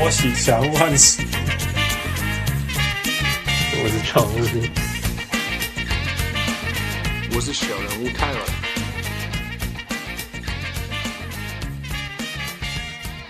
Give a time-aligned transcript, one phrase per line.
[0.00, 1.26] 拖喜祥万喜。
[3.74, 4.64] 我是常务，
[7.34, 8.40] 我是小人物泰文。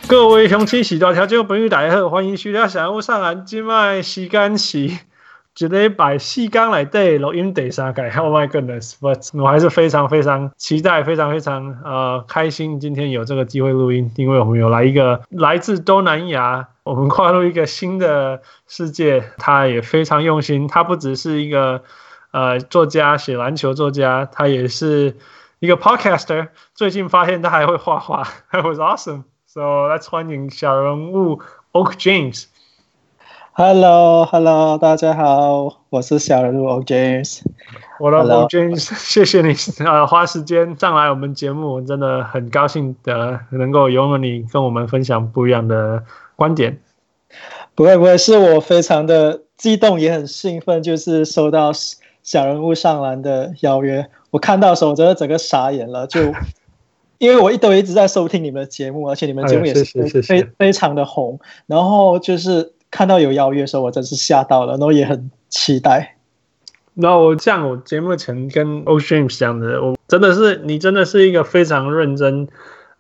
[0.07, 3.45] 各位乡亲喜大听众朋友大家好，欢迎收听小人物上岸。
[3.45, 5.10] 今麦时间是。
[5.63, 19.23] 一礼拜四天来对录音第三个，Oh my goodness！But 我还是非常非常期待，非常非常呃开心，今天有这个机会录音，因为我们有来一个来自东南亚，我们跨入一个新的世界。
[19.37, 21.83] 他也非常用心，他不只是一个
[22.31, 25.15] 呃作家，写篮球作家，他也是
[25.59, 26.49] 一个 podcaster。
[26.75, 32.47] 最近发现他还会画画， That was awesome！So let's 欢迎小人物 Oak James。
[33.63, 37.43] Hello，Hello，hello, 大家好，我是小人物 James。
[37.99, 39.55] 我的 Oak James， 谢谢你
[39.87, 46.03] 呃花时间上来我们节目，我真的很高兴的能够拥有你跟我们分享不一样的
[46.37, 46.79] 观点。
[47.75, 51.71] 不会不会，是我非常的激动，也很兴奋，就是收到
[52.23, 54.09] 小人物上篮的邀约。
[54.31, 56.19] 我看到的时候，我真的整个傻眼了，就
[57.19, 62.73] 因为我一都一直在收听你们的节目，而且你们节目也是非，非常的红，然后就是。
[62.91, 66.17] 看到有邀约的时候，我真是吓到了，然后也很期待。
[66.95, 72.49] 那我像我节目前跟 Oak James 讲的，我真的是你真的是一个非常认真、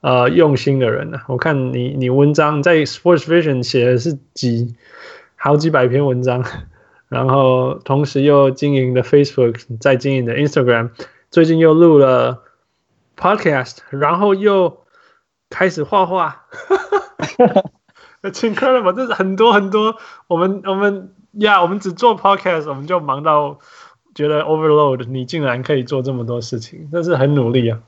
[0.00, 1.24] 呃用心的人啊！
[1.26, 4.74] 我看你你文章在 Sports Vision 写的是几
[5.36, 6.42] 好几百篇文章，
[7.08, 10.90] 然后同时又经营的 Facebook，在经营的 Instagram，
[11.30, 12.44] 最近又录了
[13.18, 14.84] Podcast，然后又
[15.50, 16.46] 开始画画。
[18.28, 19.96] It's incredible，这是很多很多。
[20.26, 23.58] 我们我们呀，yeah, 我们只做 podcast，我们就忙到
[24.14, 25.06] 觉得 overload。
[25.08, 27.78] 你竟然可以做这么多事情，这是很努力啊。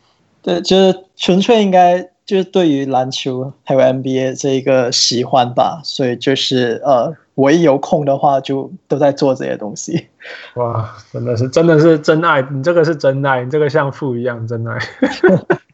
[0.43, 5.83] 对，就是纯粹应该就是对于篮球还有 NBA 这一个喜欢吧。
[5.85, 10.09] 所以就是呃，我一有空的话，就都在做这些东西。
[10.57, 14.79] 哇，真的是真的是真爱，你这个是真爱，你这个像父一样真爱。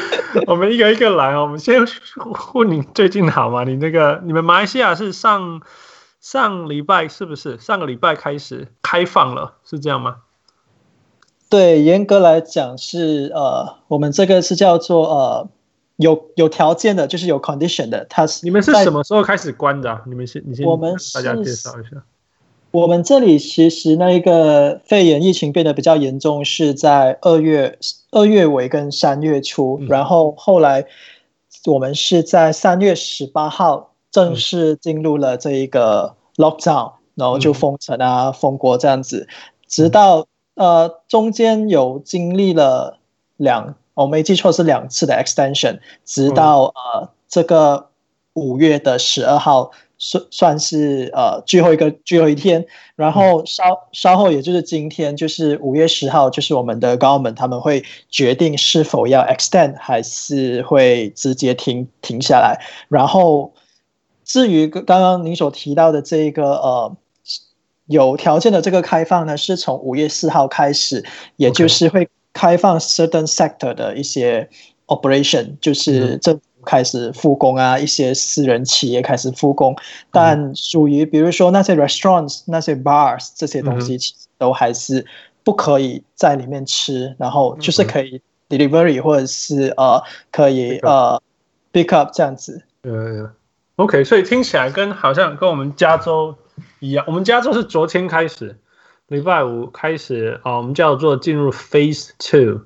[0.46, 1.42] 我们一个一个来哦。
[1.42, 1.84] 我们先
[2.54, 3.64] 问你最近好吗？
[3.64, 5.62] 你那个你们马来西亚是上
[6.20, 9.54] 上礼拜是不是上个礼拜开始开放了？
[9.64, 10.16] 是这样吗？
[11.48, 15.48] 对，严格来讲是呃，我们这个是叫做呃
[15.96, 18.04] 有有条件的，就是有 condition 的。
[18.10, 20.02] 它是你们是什么时候开始关的啊？
[20.06, 22.02] 你们先你先，我们大家介绍一下。
[22.76, 27.78] 我们这里其实那一个肺炎疫情变得比较严重，是在二月
[28.10, 30.84] 二月尾跟三月初，然后后来
[31.64, 39.26] 我们是在三月十八号正式进入了这一个 lockdown，然后就封城啊、封国这样子，
[39.66, 42.98] 直到呃中间有经历了
[43.38, 47.88] 两，我没记错是两次的 extension，直到呃这个
[48.34, 49.70] 五月的十二号。
[49.98, 62.60] 算算是呃最后一个最后一天，然后稍稍后也就是今天，就是五月十号，就是我们的 government 他们会决定是否要 extend 还是会直接停停下来。
[62.88, 63.54] 然后
[64.24, 66.96] 至于刚刚您所提到的这个呃
[67.86, 71.04] 有条件的这个开放呢，是从五月四号开始，
[71.36, 74.50] 也就是会开放 certain sector 的一些
[74.86, 76.38] operation，就是这。
[76.66, 79.74] 开始复工啊，一些私人企业开始复工，
[80.10, 85.06] 但属于比如说那些 restaurants、那些 bars 这些东西，其实都还是
[85.44, 91.22] 不可以在里面吃，然后就是可以 delivery 或者是呃可以呃
[91.72, 92.62] pick up 这样子。
[92.82, 93.30] 呃
[93.76, 96.34] ，OK，所以听起来跟好像跟我们加州
[96.80, 98.58] 一样，我们加州是昨天开始，
[99.08, 102.62] 礼拜五开始啊，我们叫做进入 Phase Two，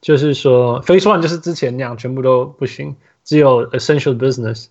[0.00, 2.96] 就是说 Phase One 就是之前那样全部都不行。
[3.24, 4.66] 只有 essential business，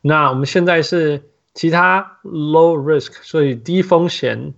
[0.00, 1.22] 那我们现在是
[1.54, 4.54] 其他 low risk，所以低风险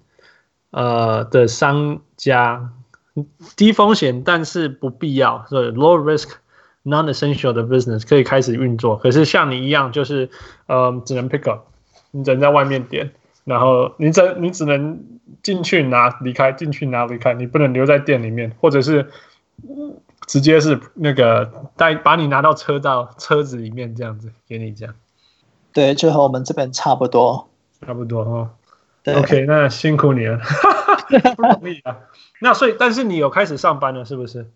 [0.70, 2.70] 呃的商家，
[3.56, 6.30] 低风险但是不必要，所以 low risk
[6.84, 8.96] non-essential 的 business 可以开始运作。
[8.96, 10.30] 可是像你一样，就是
[10.66, 11.66] 呃只能 pick up，
[12.12, 13.10] 你只能在外面点，
[13.44, 15.02] 然后你只你只能
[15.42, 19.10] 进去拿离开，进去拿离开，你不能留在店里面，或者是。
[20.32, 24.94] 直接是那个带把你拿到车道车子里面这样子给你这样，
[25.74, 27.50] 对，就和我们这边差不多，
[27.86, 28.48] 差不多哦。
[29.02, 30.40] 对，OK，那辛苦你了，
[31.36, 31.98] 不容易啊。
[32.40, 34.50] 那所以，但是你有开始上班了，是不是？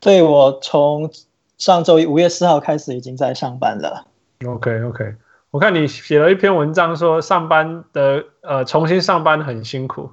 [0.00, 1.10] 对，我从
[1.56, 4.06] 上周一五月四号开始已经在上班了。
[4.44, 5.14] OK，OK，
[5.50, 10.10] 我看你写了一篇文章说上班的呃重新上班很辛苦。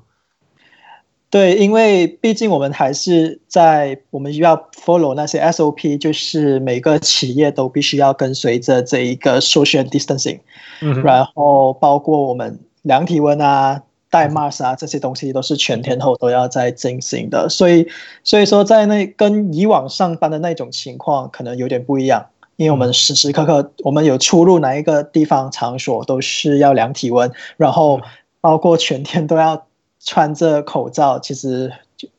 [1.33, 10.41] 对，因为毕竟我们还是在我们要 follow 那些 SOP，就是每个企业都必须要跟随着这一个 social distancing，
[10.83, 13.81] 嗯，然后包括我们量体温啊、
[14.11, 17.87] 戴 mask 啊这些东西都是全天候都要在进行的，所以
[18.23, 22.27] 所以说在那跟以往上班的那种情况可能有点不一样，
[22.57, 27.99] 因为我们时时刻刻我们有出入哪一个地方场所都是要量体温，然后
[28.39, 29.65] 包括全天都要。
[30.05, 32.09] 穿着口罩，其实就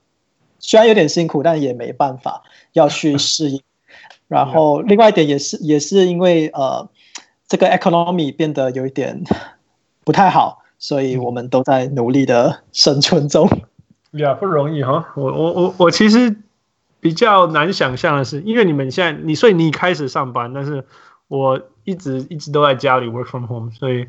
[0.59, 2.43] 虽然有点辛苦，但也没办法
[2.73, 3.63] 要去适应。
[4.27, 6.89] 然后另外一点也是，也是因为呃，
[7.47, 9.23] 这个 economy 变得有一点
[10.03, 13.49] 不太好，所以我们都在努力的生存中。
[14.13, 15.13] 呀，不容易哈！
[15.15, 16.35] 我我我我其实
[17.01, 20.85] 比较难想象的是，因为你们现在你所以你开始上班，但是
[21.29, 24.07] 我一直一直都在家里 work from home，所以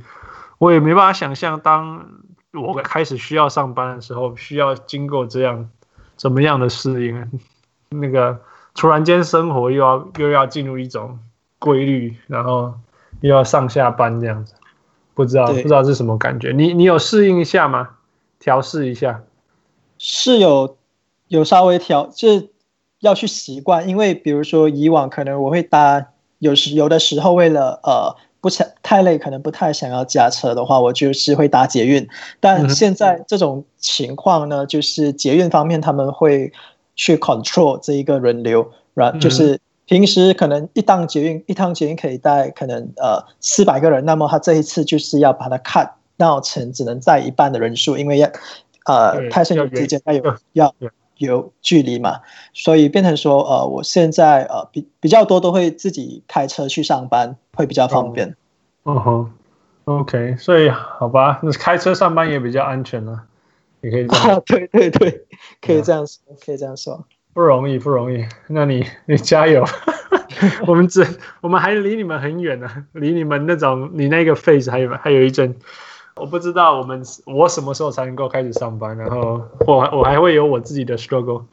[0.60, 2.24] 我也没办法想象当。
[2.56, 5.70] 我开始需要上班的时候，需要经过这样
[6.16, 7.40] 怎么样的适应？
[7.90, 8.40] 那个
[8.74, 11.20] 突然间生活又要又要进入一种
[11.60, 12.74] 规律，然后
[13.22, 14.54] 又要上下班这样子，
[15.14, 16.52] 不知道不知道是什么感觉？
[16.52, 17.90] 你你有适应一下吗？
[18.40, 19.24] 调试一下？
[19.98, 20.78] 是有
[21.28, 22.50] 有稍微调，就是
[23.00, 26.08] 要去习惯，因为比如说以往可能我会搭，
[26.40, 28.16] 有时有的时候为了呃。
[28.46, 32.08] 不想太累，可能不太想要驾车的话，我就是会搭捷运。
[32.40, 36.54] 但现在这种情况呢，就是捷运方面他们会
[36.96, 48.30] 去 control 这一个人流，然后就是平时可能一趟捷运一趟捷运可以带可能呃四百个人，那么他这一次就是要把它 cut 到成只能载一半的人数，因为要
[48.86, 50.76] 呃泰森之间要有要
[51.18, 52.22] 有距离嘛，
[52.54, 57.36] 所以变成说呃我现在呃比比较多都会自己开车去上班。
[57.58, 58.36] 会比较方便，
[58.84, 59.32] 嗯哼
[59.86, 63.24] ，OK，所以好吧，那开车上班也比较安全了，
[63.80, 65.26] 你可以这样， 对对对，
[65.62, 69.64] 可以这样说，可以这样说，不容易不容易，那你你加油，
[70.68, 71.08] 我们只
[71.40, 75.56] 我们还离你们很远呢，离你们那种你那个 phase 还有还有一阵，
[76.20, 81.44] 我不知道我们我什么时候才能够开始上班，然后我我还会有我自己的 struggle。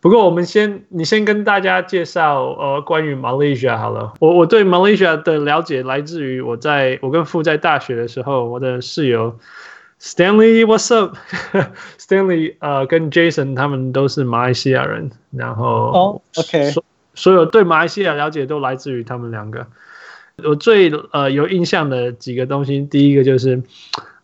[0.00, 4.12] 不过，我们先，你先跟大家介绍呃，关于 Malaysia 好了。
[4.20, 9.38] 我我对 Malaysia 的了解来自于我在我跟父在大学的时候，我的室友
[10.00, 16.84] Stanley，What's up？Stanley 呃，跟 Jason 他们都是马来西亚人，然后哦，OK，所
[17.14, 19.66] 所有对马来西亚了解都来自于他们两个。
[20.42, 23.62] 我最呃有印象的几个东西，第一个就是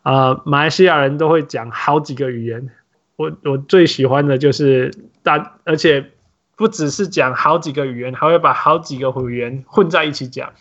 [0.02, 2.70] 呃，马来西亚人都会讲好几个语言。
[3.16, 4.92] 我我最喜欢的就是
[5.22, 6.10] 大，而且
[6.56, 10.52] 不只是讲好几个语言，还会把好几个语言混在一起讲。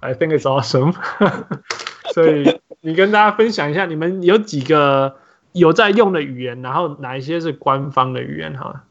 [0.00, 0.94] I think it's awesome。
[2.14, 5.16] 所以你跟大家分享一下，你们有几个
[5.52, 8.56] 有在用的语言，然后哪一些是官方的语言？
[8.56, 8.84] 哈。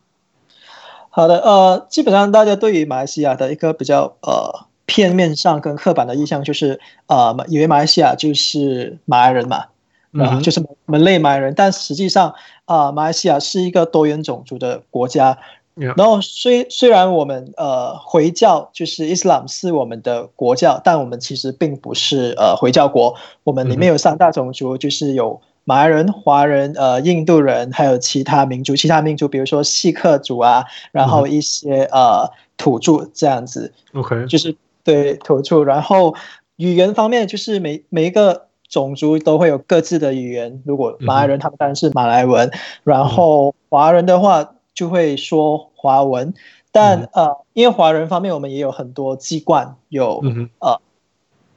[1.10, 9.66] 好的，呃，基本上大家对于马来西亚的一个比较呃片面上跟刻板的印象就是，呃，以为马来西亚就是马来人嘛。
[10.18, 12.34] 啊，就是门类马来人，但实际上
[12.66, 15.38] 啊，马来西亚是一个多元种族的国家。
[15.96, 23.14] 然后虽虽然我们呃回教就是伊斯兰是我们的国教，但我们其实并不是呃回教国。
[23.44, 28.76] 我们里面有三大种族，就是有马来人、华人、呃印度人，还有其他民族。
[28.76, 33.72] 其他民族比如说锡克族啊，然后一些呃土著这样子。
[33.94, 35.64] OK，就是对土著。
[35.64, 36.16] 然后
[36.58, 38.48] 语言方面，就是每每一个。
[38.70, 40.62] 种族都会有各自的语言。
[40.64, 46.36] 如果马来人，他们当然是马来文；嗯、然后华人的话就会说华文。
[46.72, 50.80] 但、嗯、呃，因为华人方面，我们也有很多籍贯，有、嗯、呃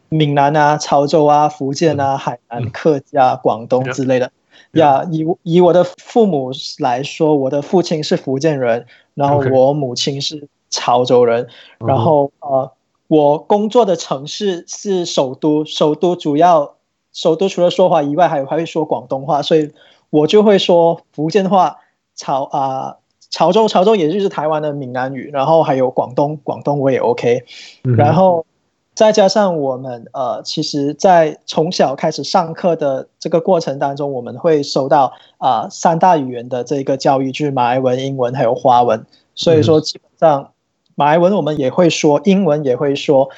[0.08, 4.32] 闽南啊、潮州啊、福建啊、海南、客家、广东之类的。
[4.70, 11.46] 呀、嗯，以以我的父母来说，我的父亲是福建人，然后我母亲是潮州人，
[11.80, 12.72] 嗯、然后呃，
[13.12, 16.76] 我工作的城市是首都，首都主要。
[17.12, 19.70] 首都除了说话以外，还有还会说广东话，所以
[20.08, 21.76] 我就会说福建话。
[22.16, 22.96] 潮啊，
[23.28, 27.44] 潮州，潮州也就是台湾的闽南语，然后还有广东，广东我也 OK。
[27.82, 28.46] 然后
[28.94, 39.04] 再加上我们呃，其实，在从小开始上课的这个过程当中，我们会收到啊、呃、三大语言的这个教育，就是马来文、英文还有华文。
[39.34, 40.52] 所以说，基本上
[40.94, 43.30] 马来文我们也会说，英文也会说，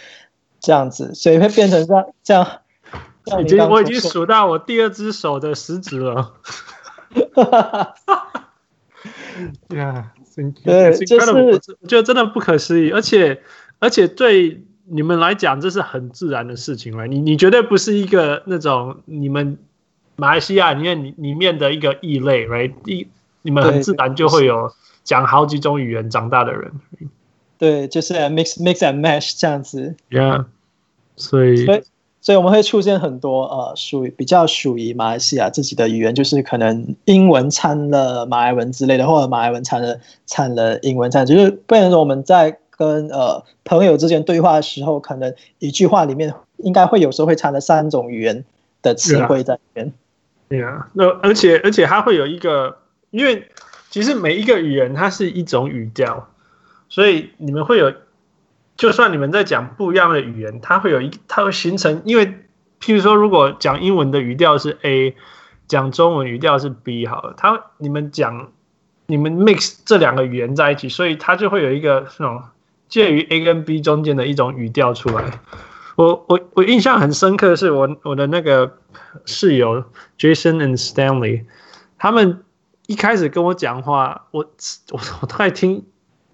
[0.60, 2.46] 这样子，所以会变成这样这样。
[3.40, 6.34] 已经，我已经数到我第二只手的食指了。
[7.32, 8.48] 哈哈哈哈哈！
[9.76, 10.12] 呀，
[10.62, 13.40] 对，就是我觉得真的不可思议，而且
[13.78, 17.06] 而且对你们来讲，这是很自然的事情了。
[17.06, 19.56] 你你绝对不是一个那种你们
[20.16, 22.74] 马来西亚里面里面的一个异类，right？
[22.84, 23.08] 一
[23.42, 26.72] 你们很自然就会有讲好几种语言长大的人。
[27.64, 29.94] 对，就是 mix mix and match 这样子。
[30.10, 30.44] Yeah，
[31.16, 31.82] 所以所以
[32.20, 48.44] 所以我们会出现很多呃属于比较属于马来西亚自己的语言，就是可能英文掺了马来文之类的，或者马来文掺了掺了英文，这样就是变成说我们在跟呃朋友之间对话的时候，可能一句话里面应该会有时候会掺了三种语言
[48.82, 49.90] 的词汇在里面。
[50.50, 52.76] 对啊，那而且而且它会有一个，
[53.10, 53.48] 因为
[53.88, 56.28] 其实每一个语言它是一种语调。
[56.94, 57.92] 所以你们会有，
[58.76, 62.26] 就算你们在讲不一样的语言，它会有一，它会形成，因为
[62.80, 65.16] 譬如说，如果讲英文的语调是 A，
[65.66, 68.52] 讲中文语调是 B，好了，它你们讲，
[69.06, 72.40] 你们 mix 这两个语言在一起，所以它就会有一个这种
[72.88, 75.40] 介于 A 跟 B 中间的一种语调出来。
[75.96, 78.78] 我我我印象很深刻的是我我的那个
[79.24, 79.82] 室友
[80.16, 81.46] Jason and Stanley，
[81.98, 82.44] 他们
[82.86, 84.48] 一开始跟我讲话，我
[84.92, 85.84] 我我都在听。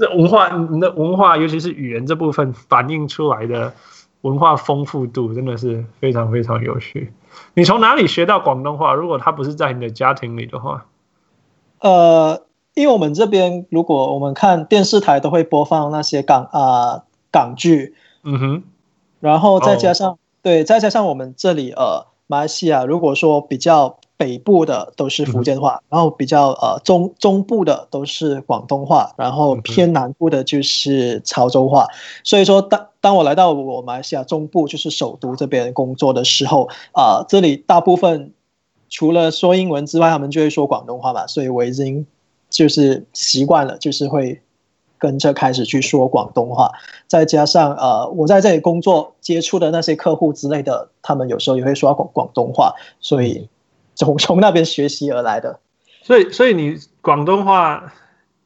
[0.00, 3.72] 这文化，你的文化，尤其是语言这部分反映出来的
[4.22, 7.12] 文化丰富度，真的是非常非常有趣。
[7.54, 8.94] 你从哪里学到广东话？
[8.94, 10.86] 如果它不是在你的家庭里的话，
[11.80, 12.42] 呃，
[12.74, 18.62] 因为我们这边，如果我们看电视台，都会播放那些港啊、呃、港剧，嗯哼，
[19.20, 23.98] 然后再加上、哦、对，再加上我们这里呃马来西亚，如果说比较。
[24.20, 31.86] 北部的都是福建话，然后比较呃中中部的都是广东话，然后偏南部的就是潮州话。
[32.22, 38.34] 所以说，当当我来到我马来西亚中部，就是首都这边工作的时候，啊、呃，这里大部分
[38.90, 42.06] 除了说英文之外，他们就会说广东话嘛，所以我已经
[42.50, 44.42] 就是习惯了，就是会
[44.98, 46.70] 跟着开始去说广东话。
[47.06, 53.48] 再加上呃，我在这里工作接触的那些客户之类的，他们有时候也会说广广东话，所以。
[54.00, 55.60] 从从那边学习而来的，
[56.02, 57.92] 所以所以你广东话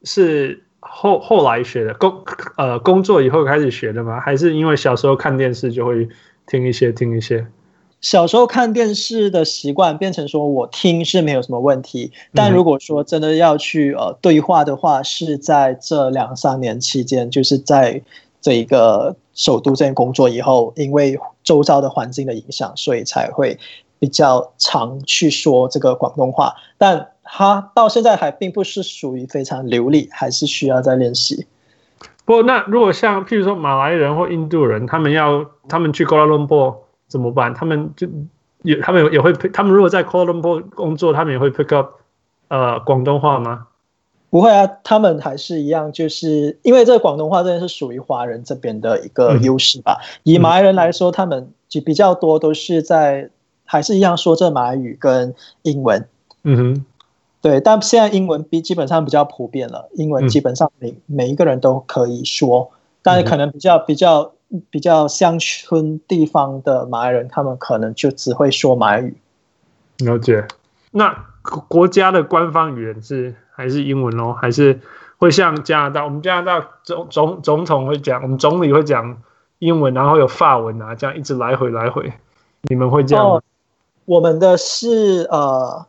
[0.02, 2.24] 是后后来学的，工
[2.56, 4.18] 呃工作以后开始学的吗？
[4.18, 6.08] 还是因为小时候看电视就会
[6.48, 7.46] 听一些听一些？
[8.00, 18.02] 小时候看电视的习惯变成说我听是没有什么问题，但如果说真的要去呃对话的话，是在这两三年期间，就是在
[18.40, 23.56] 这一个首都这边工作以后，因为周遭的环境的影响，所以才会。
[24.04, 31.46] 比较常去说这个广东话，但他到现在还并不是属于非常流利，还是需要再练习。
[32.26, 36.74] 不过，那如果像譬如说马来人或印度人，他们要他们去 Kuala Lumpur
[37.08, 37.54] 怎么办？
[37.54, 38.06] 他们就
[38.60, 41.92] 也他们也会，他们如果在 Kuala Lumpur 工作，他们也会 pick up
[42.48, 43.68] 呃广东话吗？
[44.28, 49.98] 不会啊，他们还是一样，就是因为这个广东话真的是属于华人这边的一个优势吧。
[50.02, 53.30] 嗯、以马来人来说，他们就比较多都是在。
[53.74, 56.06] 还是一样说这马来语跟英文，
[56.44, 56.84] 嗯哼，
[57.42, 62.70] 对，但现在英文比基本上比较普遍了，英文基本上每、嗯、每一个人都可以说，
[63.02, 64.32] 但是可能比较比较
[64.70, 69.16] 比较乡村地方的马来人，他们可能就只会说马来语。
[69.98, 70.46] 了解。
[70.92, 71.26] 那
[71.66, 74.32] 国家的官方语言是还是英文哦？
[74.40, 74.78] 还是
[75.18, 76.04] 会像加拿大？
[76.04, 79.18] 我们加拿大总总总统会讲，我们总理会讲
[79.58, 82.12] 英文，然后有法文啊，这样一直来回来回。
[82.70, 83.32] 你们会这样吗？
[83.32, 83.42] 哦
[84.06, 85.86] 我们的是呃，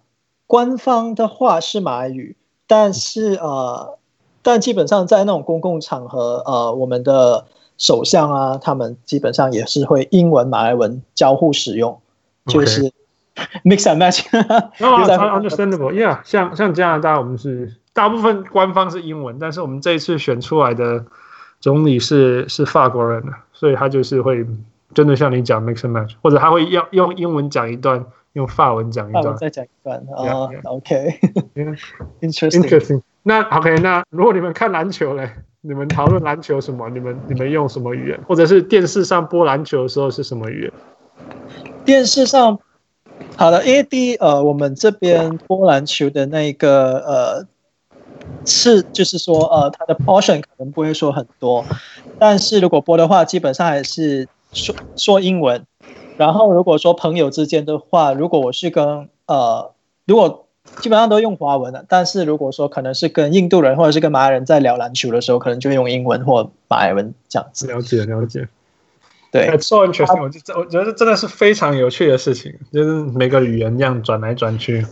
[0.48, 3.98] 官方的话是马来语，但是呃，
[4.42, 7.46] 但基本上在那种公共场合，呃，我们的
[7.78, 12.00] 首相啊，他们基本上也是会英文、马来文交互使用
[12.46, 12.92] 就是
[13.66, 14.24] mix and match。
[14.80, 15.04] No,
[15.38, 15.92] understandable.
[15.92, 21.04] Yeah，像像加拿大，我们是大部分官方是英文，但是我们这一次选出来的
[21.60, 24.46] 总理是是法国人，所以他就是会。
[24.94, 30.50] 真的像你讲 mix and match，或者他会用用英文讲一段，用法文讲一段，再讲一段啊。
[30.66, 31.50] OK，interesting。
[31.56, 31.76] Yeah,
[32.22, 32.62] yeah.
[32.62, 33.02] Interesting.
[33.24, 36.88] 那 OK，那如果你们看篮球嘞，你们讨论篮球什么？
[36.90, 38.20] 你们你们用什么语言？
[38.28, 40.72] 或者是电视上播篮球的时候是什么语言？
[41.84, 42.60] 电视上，
[43.36, 47.48] 好的，因为第一呃，我们这边播篮球的那个呃，
[48.46, 51.66] 是就是说呃，它的 portion 可能不会说很多，
[52.20, 54.30] 但是如果播的话，基本上还是。
[54.56, 55.66] 说说英文，
[56.18, 59.72] 然后如果说朋友之间的话，如果我是跟呃，
[60.08, 60.48] 如果
[60.82, 61.86] 基本上都用华文的。
[61.88, 67.68] 但是如果说可能是跟印度人或者是跟马来人在聊篮球的时候，可能就用英文或马来文这样子。
[67.68, 68.48] 了解了解。
[69.32, 74.88] 对，It's so interesting，我觉得我觉得真的是非常有趣的事情，就是每个语言这样转来转去。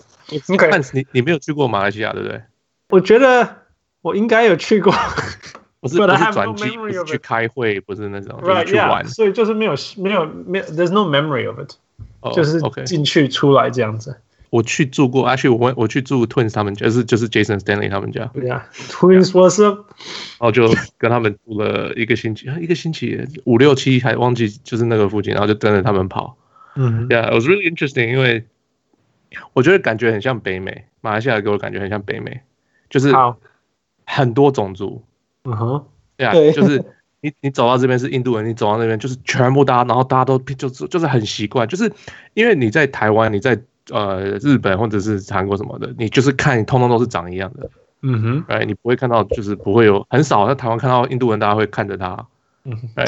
[0.47, 2.41] 你看，你你没有去过马来西亚，对不对？
[2.89, 3.47] 我觉得
[4.01, 4.93] 我应该有去过，
[5.83, 9.05] 不是不是转机，不是去开会，不是那种，就是去玩。
[9.05, 11.75] 所以就是没有没有没有，There's no memory of it，
[12.33, 14.17] 就是进去出来这样子。
[14.49, 18.23] 我去住过，actually 我我去住 Twins 他们家，就是就是 Jason Stanley 他们家。
[18.33, 19.79] 对呀，Twins was up，
[20.39, 26.37] 然后就跟他们住了一个星期，一个星期五六七还忘记，就是那个附近，然后就跟着他们跑。
[26.75, 28.45] 嗯，Yeah，it was really interesting，因为
[29.51, 32.41] 我觉得感觉很像北美，马来西亚给我感觉很像北美，
[32.89, 33.11] 就是
[34.05, 35.03] 很多种族。
[35.43, 35.85] 嗯哼
[36.17, 36.83] ，Yeah，就是
[37.21, 41.91] 你你走到这边是印度人，你走到那边就是全部大家，然后大家都就是就是很习惯，就是
[42.33, 43.59] 因为你在台湾，你在。
[43.91, 47.69] 呃，日本或者是韩国什么的，你就是看你通通都是长一样的，
[48.01, 52.25] 嗯哼，哎，你不会看到，就是不会有很少在台湾看到印度人，大家会看着他，
[52.63, 53.05] 嗯哼，哎，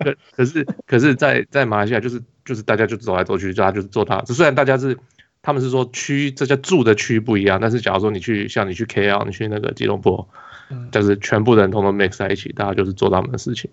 [0.00, 4.96] 可可是可是在在马来西亚就是就是大家就走来走去，就他就是做他，虽然大家是
[5.42, 10.26] 他们是说区这叫住的区不一样，但是假如说你去像你去 KL，你去那个吉隆坡，
[10.72, 13.70] 嗯，就是全部的人通通 mix 在一起，大家就是做他们的事情，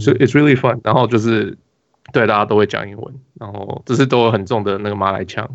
[0.00, 1.56] 所以 it's really fun，然后就是。
[2.12, 5.48] 对，大家都会讲英文，然后只是都有很重的那个马来腔。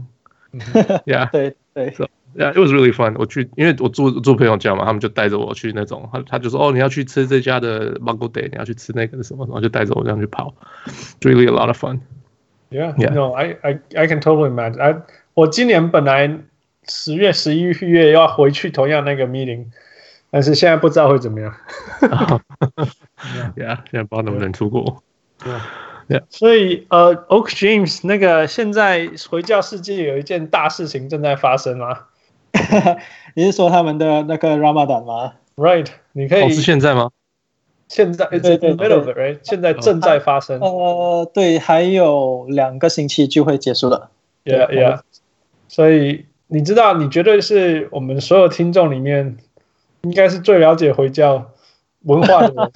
[1.06, 3.16] Yeah，对对，So yeah, it was really fun。
[3.18, 10.54] 我去，因为我住住朋友家嘛，他们就带着我去那种，他他就说，哦，你要去吃这家的 Mango Day，你要去吃那个什么，然后就带着我这样去跑
[11.22, 12.00] ，really a lot of fun。
[12.70, 14.80] Yeah，no，I I I can totally imagine。
[14.80, 14.96] I
[15.34, 16.40] 我今年本来
[16.88, 19.66] 十月十一月要回去同样那个 meeting，
[20.36, 21.56] 但是现在不知道会怎么样。
[23.56, 25.02] Yeah，现在不知道能不能出国。
[25.46, 25.62] Yeah.
[26.10, 26.24] Yeah.
[26.30, 32.00] 所以，呃，Oak James 那个现在回教世界有一件大事情正在发生吗？
[33.34, 36.42] 你是说他们的那个 Ramadan 吗？Right，你可以。
[36.42, 37.12] 哦，是现在吗？
[37.88, 39.40] 现在 middle of it, right?
[39.42, 40.60] 现在正在发生。
[40.60, 44.12] 呃，对，还有两个星期就会结束了。
[44.44, 45.00] Yeah, yeah.
[45.70, 49.38] 所以你知道，你绝对是我们所有听众里面
[50.06, 51.52] 应该是最了解回教
[52.04, 52.72] 文化的人。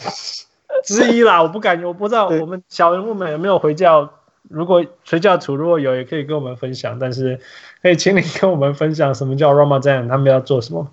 [0.83, 4.09] 之一啦， 我不敢，我不知道我们小人物们有没有回教。
[4.49, 6.97] 如果回教徒如果有，也可以跟我们分享。
[6.97, 7.39] 但是
[7.83, 10.87] 可以请你跟我们分享什么叫 Ramadan，他们要做什么？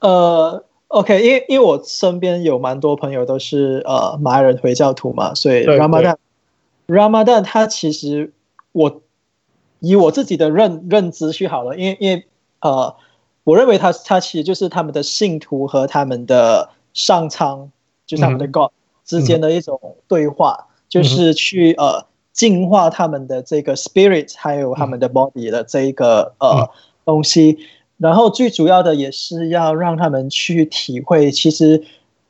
[0.00, 8.32] 呃，OK，因为因为我身边有蛮多朋友都是呃马来人回教徒嘛，所以 Ramadan，Ramadan 它其实
[8.72, 9.02] 我
[9.80, 12.24] 以我自己的认认知去好了，因为因为
[12.60, 12.96] 呃，
[13.48, 17.70] 我认为他他其实就是他们的信徒和他们的上苍。
[18.06, 18.70] 就是他们的 God
[19.04, 26.70] 之间的一种对话，嗯、就是去呃净化他们的这个 spirit，还有他们的 body 的这一个呃
[27.04, 27.58] 东西。
[27.98, 31.84] 然后最主要的也是要让他们去体会，其实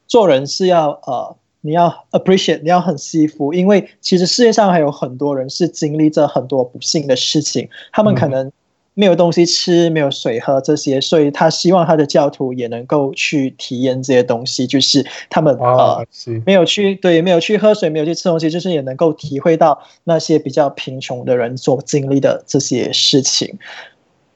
[0.09, 8.51] 做人是要呃你要 appreciate，你要很惜福，因为其实世界上还有很多人是经历着很多不幸的事情，他们可能。
[8.99, 16.05] 没有东西吃，没有水喝，这些，所以他希望他的教徒也能够去体验这些东西，就是他们呃
[16.45, 23.57] 没有去对，没有去喝水，没有去吃东西，就是也能够体会到那些比较贫穷的人所经历的这些事情，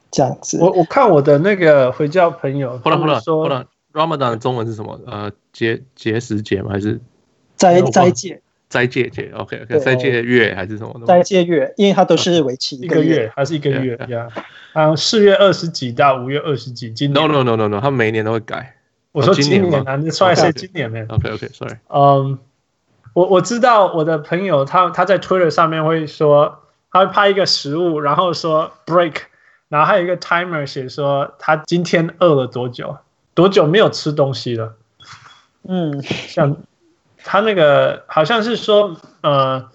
[0.09, 0.57] 这样子。
[0.61, 4.97] 我我看我的那个回教朋友，后来后来后来，Ramadan 的中文是什么？
[5.05, 6.69] 呃，节节食节吗？
[6.71, 7.01] 还是
[7.57, 8.41] 斋斋戒？
[8.73, 10.99] 斋戒节，OK OK，斋戒月还是什么？
[11.05, 14.27] 斋戒月，因为它都是为期一个月，还是一个月呀？
[14.73, 18.75] 啊，四月二十几到五月二十几，今年 No No No No No，他每年都会改。
[19.11, 21.75] 我说今年啊，你出来是今年呢？OK OK，Sorry。
[21.89, 22.39] 嗯，
[23.13, 29.17] 我我知道我的朋友他他在 Twitter 上面会说，他会拍一个食物，然后说 break，
[29.69, 32.97] 然后还有一个 timer 写说他今天饿了多久，
[33.35, 34.73] 多久没有吃东西了。
[35.69, 36.57] 嗯，像。
[37.23, 39.69] 他那个好像是说，呃，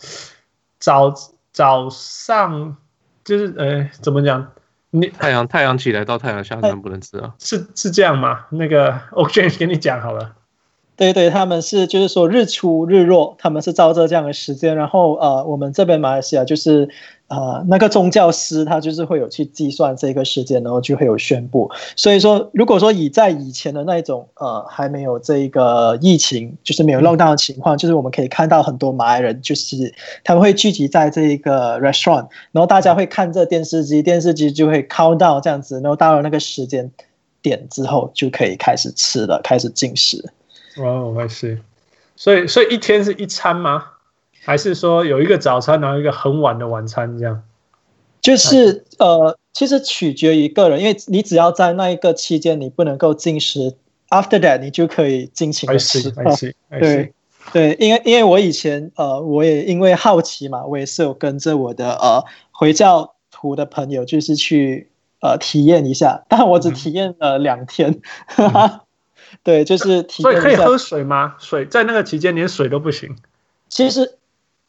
[0.78, 1.14] 早
[1.52, 2.76] 早上
[3.24, 4.52] 就是呃，怎么讲？
[4.90, 7.34] 你太阳太阳起来到太阳下山不能吃啊？
[7.38, 8.46] 是是这样吗？
[8.50, 10.34] 那个我先跟你讲好了。
[10.96, 14.76] 对对，他们是就是说日出日落，他们是照着这样的时间。
[14.76, 16.88] 然后呃，我们这边马来西亚就是。
[17.28, 21.70] 呃，那个宗教师他就是会有去计算这个时间，然后就会有宣布。
[21.94, 29.92] 所以说，如果说以在以前的那种呃还没有这个疫情，就是没有 lockdown 的情况，就是我们可以看到很多马来人，就是
[30.24, 36.90] 他们会聚集在这个 restaurant，然后大家会看这电视机，电视机就会 count down 这样子，然后到了那个时间
[37.42, 40.32] 点之后就可以开始吃了，开始进食。
[40.78, 41.60] 哦，我是，
[42.16, 43.84] 所以所以一天是一餐吗？
[44.44, 47.42] 还是说有一个早餐，然后一个很晚的晚餐，这样？
[48.20, 53.74] 就是呃，其实取决于个人，因为你只要在那一个期间你不能够进食
[54.10, 56.10] ，after that 你就可以尽情的吃。
[56.68, 57.14] 对
[57.52, 68.00] 对，因为因为我以前呃，我也因为好奇嘛，我也是有跟着我的呃回教徒的朋友，就是去呃体验一下，但我只体验了两天。
[68.36, 68.80] 嗯、
[69.42, 70.32] 对，就是体验。
[70.32, 71.36] 所以可以喝水吗？
[71.38, 73.16] 水在那个期间连水都不行。
[73.70, 74.17] 其实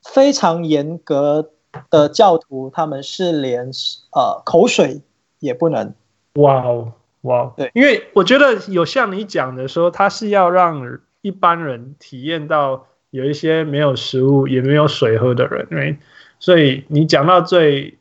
[0.03, 1.51] 非常严格。
[1.91, 3.69] 的教徒他们是连
[4.11, 5.01] 呃口水
[5.37, 5.93] 也不能。
[6.33, 15.97] 哇哦哇哦，对，因为我觉得有像你讲的说，他是要让一般人体验到有一些没有食物也没有水喝的人，对，
[16.39, 17.99] 所以你讲到最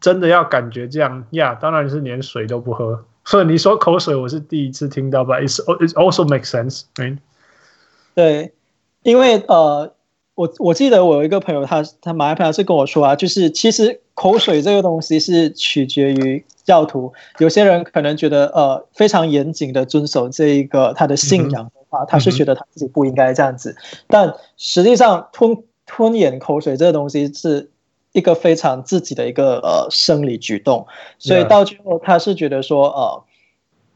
[0.00, 3.04] 真的要感觉这样呀，当然是连水都不喝。
[3.26, 7.18] 所以你说口水，我是第一次听到吧？It's it also makes sense，对，
[8.14, 8.52] 对，
[9.02, 9.92] 因为呃。
[10.38, 23.74] 我我记得我有一个朋友他，他他马来朋友是跟我说啊，就是其实口水这个东西是取决于教徒，有些人可能觉得呃非常严谨的遵守这一个他的信仰的话，他是觉得他自己不应该这样子，
[24.06, 27.68] 但实际上吞吞咽口水这个东西是
[28.12, 30.86] 一个非常自己的一个呃生理举动，
[31.18, 33.24] 所以到最后他是觉得说呃，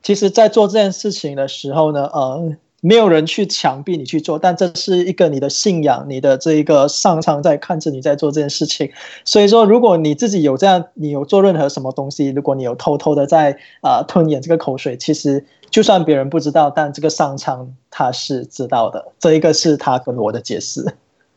[0.02, 2.56] 其实在做这件事情的时候呢，呃。
[2.84, 8.90] 没有人去强逼你去做，但这是一个你的信仰，你的这一个上苍在看着你在做这件事情。
[9.24, 19.12] 所以说，如果你自己有这样，你有做任何什么东西，如果你有偷偷的在啊、吞咽这个口水，其实就算别人不知道，但这个上苍他是知道的。
[19.20, 20.84] 这一个是他跟我的解释。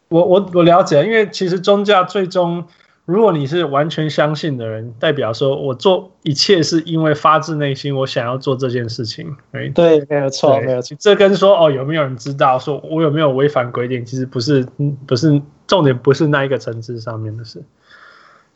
[0.09, 2.65] 我我我了解，因为其实宗教最终。
[3.05, 9.37] 如果你是完全相信的人，代表说我做一切是因为发自内心，我想要做这件事情。
[9.51, 10.97] 对，对，没有错，没有错。
[10.99, 14.65] 这跟说哦，有没有人知道，说我有没有违反规定，其实不是，
[15.05, 17.63] 不是重点，不是那一个层次上面的事。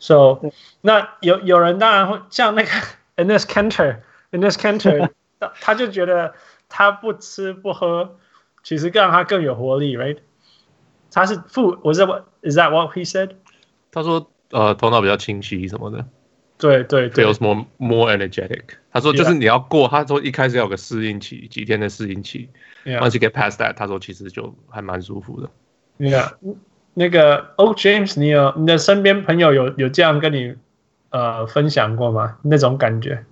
[0.00, 0.40] So，
[0.80, 2.70] 那有有人当然会像那个
[3.22, 5.10] Enes Kanter，Enes Kanter，
[5.60, 6.34] 他就觉得
[6.68, 8.16] 他不吃不喝，
[8.64, 10.16] 其实更让他更有活力，right？
[11.12, 12.04] 他是负，我是
[12.42, 13.30] Is that what he said？
[13.92, 14.28] 他说。
[14.50, 16.04] 呃，头脑比较清晰什么的，
[16.58, 18.62] 对对对，feels more more energetic。
[18.92, 22.48] 他说就是你要过，他说一开始要有个适应期，几天的适应期
[22.84, 25.48] ，once you get past that，他说其实就还蛮舒服的。
[25.98, 26.32] Yeah，
[26.94, 30.54] 那个 Oh James，你有你的身边朋友有有这样跟你
[31.10, 32.38] 呃分享过吗？
[32.42, 33.24] 那种感觉？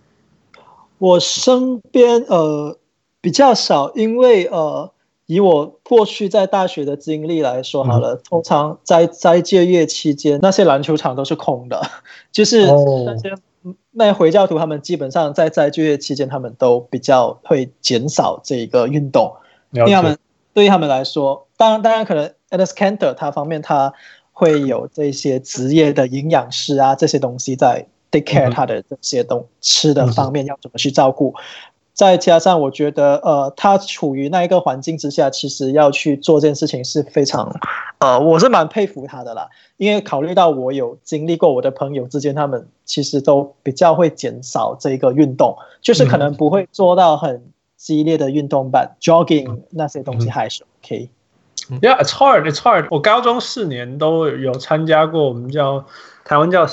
[0.99, 2.79] 我身边呃
[3.21, 4.93] 比较少，因为呃。
[5.29, 11.83] 以我过去在大学的经历来说，好了，通常在斋戒月期间，那些篮球场都是空的，
[12.33, 12.67] 就是
[13.05, 13.35] 那些
[13.91, 19.31] 那些回教徒他们基本上在斋戒月期间，他们都比较会减少这个运动，
[19.73, 20.17] 因为他们
[20.55, 23.93] 对于他们来说，当然当然可能 Enes Kanter 他方面他
[24.33, 31.35] 会有这些职业的营养师啊，这些东西在 take care 他的这些东吃的方面要怎么去照顾。
[31.99, 37.53] 再加上，我觉得，呃，他处于那一个环境之下，其实要去做这件事情是非常，
[37.99, 39.49] 呃，我是蛮佩服他的啦。
[39.79, 47.43] 因为考虑到我有经历过，我的朋友之间，他们其实都比较会减少这个运动，就是可能不会做到很
[47.77, 48.95] 激烈的运动吧。
[49.01, 51.11] jogging 那些东西还是 OK。
[51.83, 52.87] Yeah, it's hard, it's hard。
[52.93, 55.85] 我高中四年都有参加过，我们叫
[56.25, 56.65] 台湾叫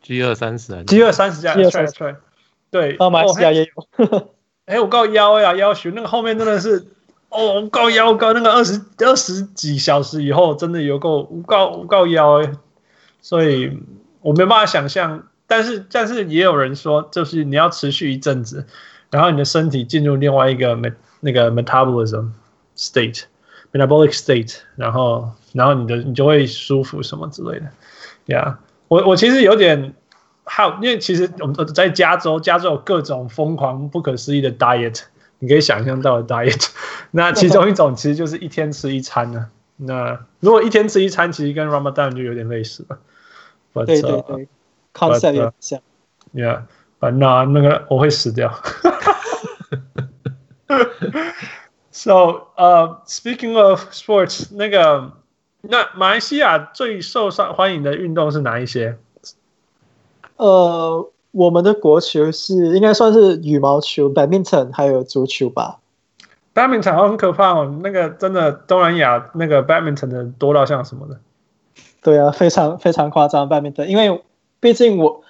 [0.00, 1.52] G 二三十，G 二三十加，
[2.70, 4.28] 对，马来西亚也有。
[4.66, 6.86] 哎，我告腰呀，腰学那个后面真的是，
[7.30, 12.52] 哦，我告腰告那个二十二十几小时以后，真的有够我告我告腰哎，
[13.20, 13.76] 所以
[14.20, 18.64] 我没办法想象，但是但是也有人说，就是你要持续一阵子，
[19.10, 22.30] 然后你的身体进入另外一个 met 那个 metabolism
[22.76, 27.66] state，metabolic state，然后然后你的你就会舒服什么之类的，
[28.26, 29.92] 呀、我我其实有点。
[30.44, 35.02] 还有，因为其实我们在加州，加州有各种疯狂、不可思议的 diet，
[35.38, 36.68] 你可以想象到的 diet。
[37.12, 39.48] 那其中一种其实就是一天吃一餐呢。
[39.76, 42.98] 那如果一天吃一餐，其实跟 Ramadan 就有点类似了。
[43.74, 44.48] But, 对对对
[44.94, 45.80] ，concept 也像。
[46.34, 46.62] Yeah，
[47.00, 48.54] 那那个我会死掉。
[51.94, 55.12] So，呃、uh,，Speaking of sports，那个
[55.60, 58.98] 那马来西亚最受上欢迎的运动是哪一些？
[60.36, 65.78] 呃，我们的国球是应该算是羽毛球、badminton 还有足球吧。
[66.54, 71.18] badminton 好很可怕哦，那个真的东南亚那个 badminton 的多到像什么的。
[72.02, 74.22] 对啊，非常非常夸张 badminton，因为
[74.60, 75.22] 毕竟我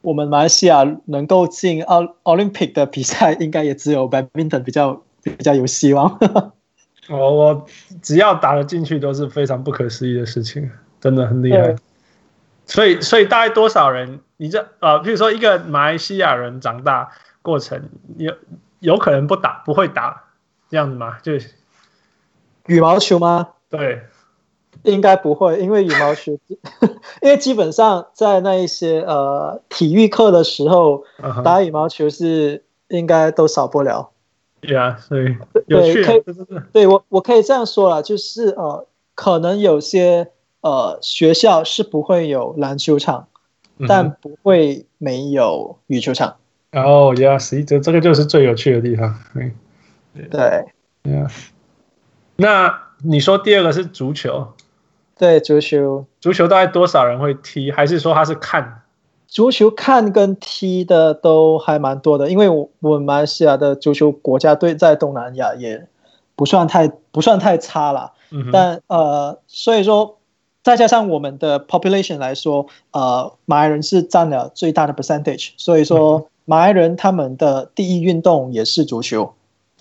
[0.00, 6.18] 我们马来西亚能够进奥奥林匹克的比赛，应该也只有 badminton 比较比较有希望。
[7.08, 7.66] 我 我
[8.00, 11.76] 只要打得进去，都是非常不可思议的事情，真的很厉害。
[12.70, 14.20] 所以所以大概多少人？
[14.36, 17.10] 你这呃，譬如说一个马来西亚人长大
[17.42, 18.32] 过程，有
[18.78, 20.24] 有可能不打不会打
[20.70, 21.18] 这样子吗？
[21.22, 21.32] 就
[22.66, 23.48] 羽毛球吗？
[23.68, 24.04] 对，
[24.84, 26.38] 应该不会，因为羽毛球，
[27.20, 31.42] 因为基本上在那一些呃体育课的时候，uh huh.
[31.42, 34.12] 打羽毛球是应该都少不了。
[34.60, 36.02] 对啊，所以有趣。
[36.04, 36.22] 对，
[36.72, 43.26] 对我我可以这样说了，就是呃，可能有些呃学校是不会有篮球场。
[43.88, 46.36] 但不会没有羽球场。
[46.72, 49.18] 哦，Yes，这个就是最有趣的地方。
[49.32, 49.54] 对，
[50.28, 50.66] 对，
[51.02, 51.30] 对啊。
[52.36, 54.48] 那你说第二个是足球？
[55.16, 56.04] 对，足球。
[56.20, 57.72] 足球大概多少人会踢？
[57.72, 58.82] 还是说他是看？
[59.26, 65.88] 足球看跟踢的都还蛮多的，因为我我们马来西亚的足球国家队在东南亚也
[66.36, 68.12] 不算太不算太差了。
[68.30, 68.50] 嗯。
[68.52, 70.18] 但呃，所以说。
[70.62, 79.32] 再加上我们的 population 来说，呃，马来人是占了最大的 percentage，所以说马来人他们的第一运动也是足球。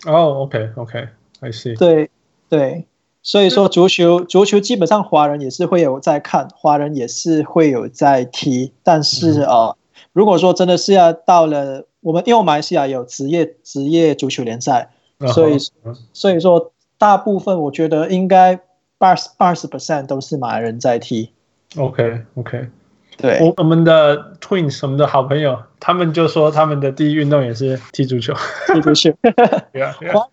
[0.06, 1.78] 哦、oh，OK，OK，I see。
[1.78, 2.10] 对
[2.48, 2.86] 对，
[3.22, 9.76] 所以说足球足球基本上华人也是会有在看，华人也是会有在踢，但是呃，
[10.14, 14.90] 如果说真的是要到了我们，因为马来西亚有职业职业足球联赛，
[15.34, 15.58] 所以
[16.14, 18.62] 所以说大部分我觉得应该。
[19.00, 21.32] 八十八十 percent 都是马来人在踢。
[21.78, 22.68] OK OK，
[23.18, 28.34] 对，我我们的 Twins，我们的好朋友，他们就说他们的第一运动也是踢足球。
[28.74, 29.12] 踢足球。
[30.12, 30.28] 华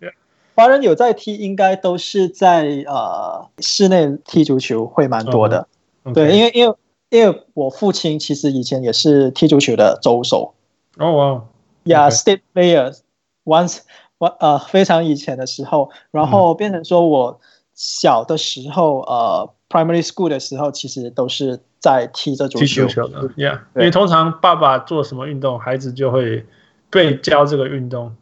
[0.55, 5.67] 华人有在踢，应该都是在呃室内踢足球会蛮多的。
[6.03, 6.15] Oh, okay.
[6.15, 6.75] 对，因为因为
[7.09, 10.53] 因为我父亲其实以前也是踢足球的州手。
[10.97, 11.43] 哦哇。
[11.85, 12.97] Yeah，state player
[13.45, 13.79] once，
[14.17, 17.39] 呃非常以前的时候，然后变成说我。
[17.79, 22.65] 小的时候，呃，primary school 的时候，其实都是在踢着足球。
[22.65, 26.43] 踢足球的，Yeah，对因为通常爸爸做什么运动，孩子就会
[26.89, 28.15] 被教这个运动。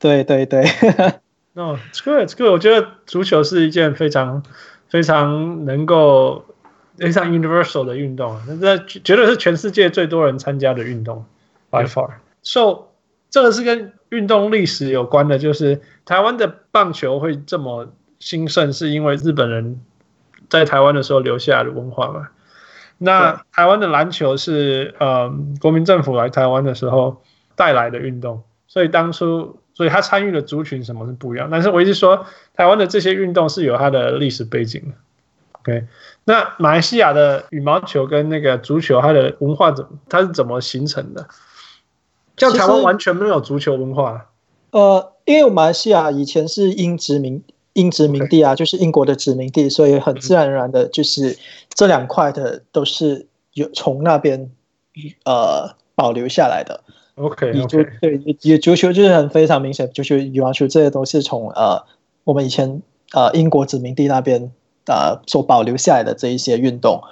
[0.00, 0.64] 对对对。
[1.54, 4.42] 那，这个这个，我觉得足球是一件非常
[4.88, 6.44] 非常能够
[6.98, 11.24] 非常 universal 的运动，那这绝对是全世界最多人参加的运动
[11.70, 12.10] ，by far。
[12.42, 12.86] So，
[13.30, 17.86] 这个是跟运动历史有关的，就是台湾的棒球会这么。
[18.18, 19.80] 兴盛是因为日本人
[20.48, 22.28] 在台湾的时候留下的文化嘛？
[22.98, 27.22] 那台湾的篮球是呃国民政府来台湾的时候
[27.54, 31.48] 带来的运动，所以当初所以他参与的族群什么是不一样。
[31.50, 32.24] 但是我一直说
[32.54, 34.94] 台湾的这些运动是有它的历史背景的。
[35.60, 35.86] OK，
[36.24, 41.28] 那马来西亚的羽毛球跟那个足球，它的文化怎么它是怎么形成的？
[42.38, 44.30] 像台湾完全没有足球文化。
[44.70, 47.42] 呃，因为马来西亚以前是英殖民。
[47.76, 51.38] 英殖民地啊就是英国的殖民地，所以很自然而然的，就是
[51.74, 54.50] 这两块的都是有从那边
[55.24, 56.82] 呃保留下来的。
[57.16, 58.00] OK，足 okay.
[58.00, 61.84] 对，也足球就是很非常明显，足球羽毛球这些都是从呃
[62.24, 62.80] 我们以前
[63.12, 64.50] 呃英国殖民地那边
[64.86, 67.02] 呃所保留下来的这一些运动。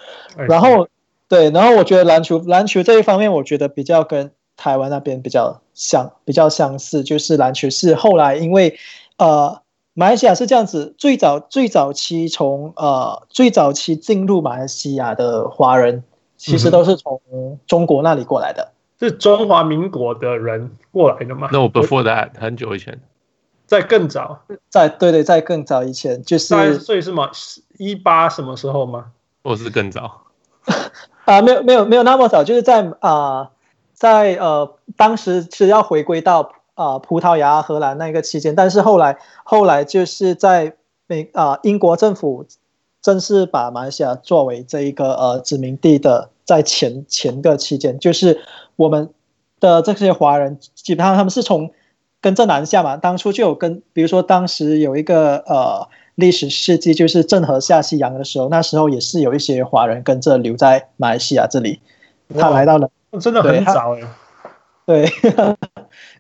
[0.49, 0.89] 然后
[1.29, 8.79] 对，然后我觉得篮球篮球这一方面，我觉得比较跟台湾那边比较相比较相似，就是篮球是后来因为
[9.19, 9.63] 呃。
[9.97, 16.03] 马来西亚是这样子，最早最早期从呃最早期进入马来西亚的华人，
[16.37, 17.21] 其实都是从
[17.69, 23.01] 中国那里过来的，是中华民国的人过来的吗？No, before that，很久以前，
[23.67, 27.31] 在更早，在对对，在更早以前，就是所以是吗？
[27.79, 29.13] 一八什么时候吗？
[29.45, 30.23] 或是更早？
[31.25, 33.51] 啊，没有没有没有那么早，就是在啊、呃、
[33.93, 36.51] 在呃当时是要回归到。
[36.75, 42.47] 啊、呃，葡萄牙、荷兰那个期间，但是后来，后来就是在美啊、呃，英国政府
[43.01, 48.41] 正式把马来西亚作为这一个呃殖民地的，在前前个期间，就是
[48.77, 49.11] 我们
[49.61, 51.71] 的这些华人基本上他们是从
[52.21, 61.81] 跟着南下嘛，当初就有跟，比如说当时有一个呃历史事迹，就是郑和下西洋的时候，那时候也是有一些华人跟着留在马来西亚这里，
[62.39, 62.89] 他来到了，
[63.21, 63.95] 真的很早
[64.87, 65.07] 对，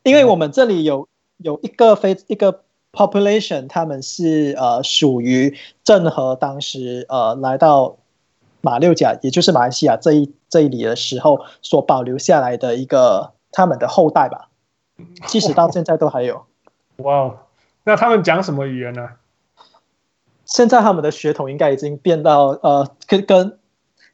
[0.05, 2.62] 因为我们这里有有一个非一个
[2.93, 7.97] population，他们是呃属于郑和当时呃来到
[8.61, 14.51] 马六甲，也就是马来西亚这一这一里的时候所保留下来的一个他们的后代吧，
[15.27, 16.45] 即使到现在都还有。
[16.99, 17.35] 哇，
[17.85, 19.09] 那他们讲什么语言呢？
[20.45, 23.59] 现在他们的血统应该已经变到呃跟跟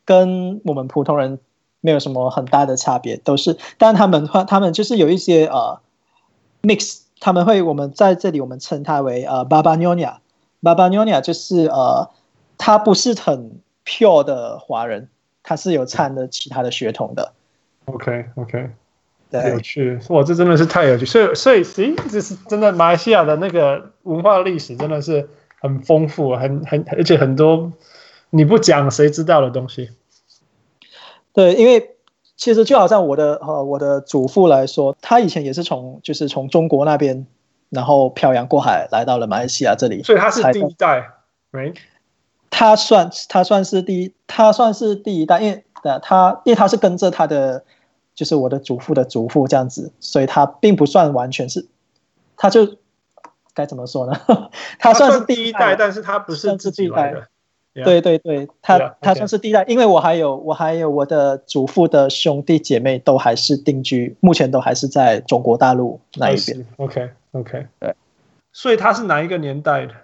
[0.05, 1.41] 跟我们普通人。
[1.81, 5.81] 没有什么很大的差别，都是，但他们他们就是有一些呃
[6.63, 12.11] mix，他们会我们在这里我们称它为呃 Baba Nyonya，Baba Nyonya 就是呃
[12.59, 15.09] 他不是很 pure 的华人，
[15.43, 17.33] 他是有掺的其他的血统的。
[17.87, 18.71] OK OK，
[19.31, 21.07] 对，有趣，哇，这真的是太有趣。
[21.07, 25.29] 所以所以，咦，这是真的，马来西亚的那个文化历史真的是
[25.61, 27.73] 很丰富，很很而且很多
[28.29, 29.91] 你不讲谁知道的东西。
[31.33, 31.97] 对，因为
[32.37, 37.27] 其实就好像我的呃我的祖父来说，他以前也是从就是从中国那边，
[37.69, 41.09] 然后漂洋过海来到了马来西亚这里，所以他是第一代
[41.53, 41.77] ，right？
[42.51, 45.65] 他算他算是第一，他算是第一代，因为
[46.03, 47.65] 他因为他是跟着他的
[48.15, 51.69] 就是我的祖父的祖父这样子，所以他并不算完全是，
[52.37, 52.77] 他就
[53.55, 54.19] 该怎么说呢？
[54.81, 57.29] 他算是第一代，但是他不是自己来的。
[57.73, 57.85] Yeah.
[57.85, 58.95] 对对对，他 Yeah.
[59.01, 66.67] 他算是第一代，因为我还有我还有我的祖父的兄弟姐妹都还是定居，目前都还是在中国大陆那一边。
[66.79, 67.95] OK OK，对，
[68.53, 69.95] 所以他是哪一个年代的？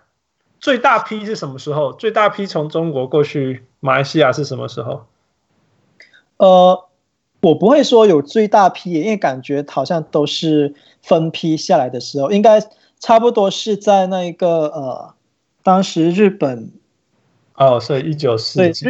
[0.60, 1.92] 最大批是什么时候？
[1.92, 5.04] 最大批从中国过去马来西亚是什么时候？
[6.36, 6.84] 呃，
[7.42, 12.62] 我不会说有最大批，因为感觉好像都是分批下来的时候，应该
[13.00, 15.14] 差不多是在那一个呃，
[15.64, 16.70] 当时日本。
[17.56, 18.86] 哦，所以一九四几，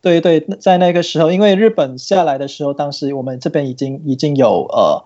[0.00, 5.04] 对对，在那个时候，因为日本下来的时候，当时我们这边已经已经有呃，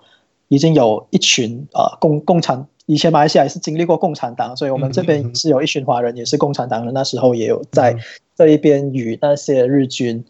[0.49, 7.97] 已经有一群呃共共产，以前马来西亚也是经历过共产党，所以我们这边是有一群华人也是共产党人，那时候也有在
[8.37, 10.23] 这一边与那些日军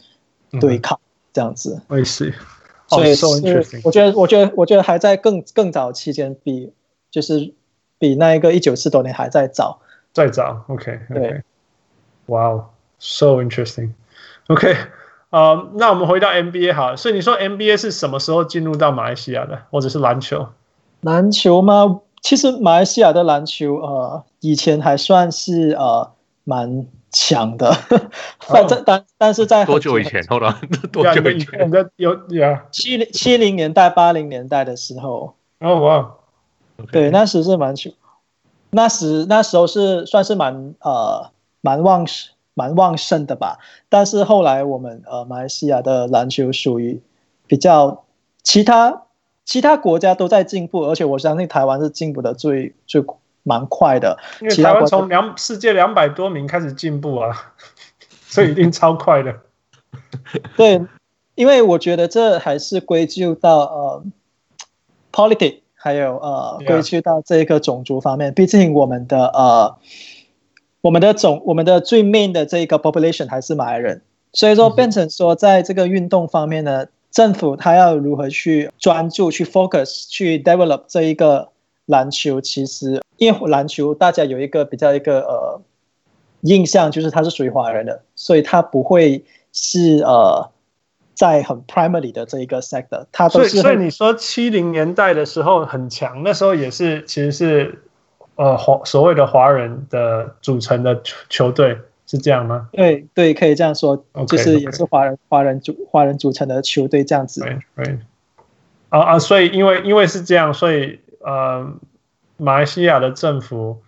[0.60, 1.00] 对抗
[1.32, 1.80] 这样子。
[1.88, 2.32] 我也是，
[2.86, 3.26] 所以是
[3.82, 6.72] 我觉得我觉得我觉得还在更更早期间，比
[7.10, 7.52] 就是
[7.98, 9.80] 比那一个一九四多年还在早，
[10.12, 11.14] 再早，OK，, okay.
[11.14, 11.42] 对。
[12.30, 12.66] Wow,
[13.00, 13.94] so interesting.
[14.46, 14.76] OK，
[15.30, 16.96] 呃、uh,，那我们回到 NBA 好了。
[16.96, 20.46] 所以你说 NBA 是什么时候进入到马来西亚的，或者是篮球？
[21.00, 22.02] 篮球吗？
[22.22, 26.12] 其实马来西亚的篮球，呃，以前还算是呃
[26.44, 27.72] 蛮强的。
[28.38, 30.22] 反 正但但是在多久以前？
[30.28, 30.54] 后来
[30.92, 31.68] 多久以前？
[31.96, 35.34] 有呀七零七零年代、八零年代的时候。
[35.58, 36.12] 哦哇，
[36.92, 37.90] 对，那时是蛮球，
[38.70, 41.28] 那时那时候是算是蛮呃。
[41.60, 47.00] 蛮旺盛、蛮旺盛的吧，但是后来我们呃马来西亚的篮球属于
[47.46, 48.04] 比较
[48.42, 49.02] 其他
[49.44, 53.04] 其他国家都在进步，而且我相信台湾是进步的最最
[53.42, 54.18] 蛮快的。
[54.40, 57.54] 因为台湾从两世界两百多名开始进步啊，
[58.26, 59.36] 所以一定超快的。
[60.56, 60.80] 对，
[61.34, 64.04] 因为我觉得这还是归咎到呃
[65.12, 69.76] politics，还有呃归咎到这个种族方面，毕竟我们的呃。
[70.82, 74.00] 我们的总，我们的最 main 的这个 population 还是马来人，
[74.32, 81.50] 所以说变成说，在这个运动方面呢，政府他要如何去专注、去 focus、去 develop 这一个
[81.84, 85.60] 篮球，其实因为篮球大家有一个比较一个呃
[86.42, 90.50] 印象，就是它是属于华人的，所以它不会是呃
[91.14, 93.60] 在很 primary 的这一个 sector，它都是。
[93.60, 97.82] 所以你说七零年代的时候很强，那时候也是其实是。
[98.36, 102.68] 呃，华所谓的华人的组成的球球队是这样吗？
[102.72, 107.42] 对对，可以这样说，okay, 就是也是华人华人组华人组成的球队这样子。
[107.42, 107.98] 对对。
[108.88, 111.70] 啊啊，所以因为因为是这样，所以呃，
[112.38, 113.82] 马来西亚的政府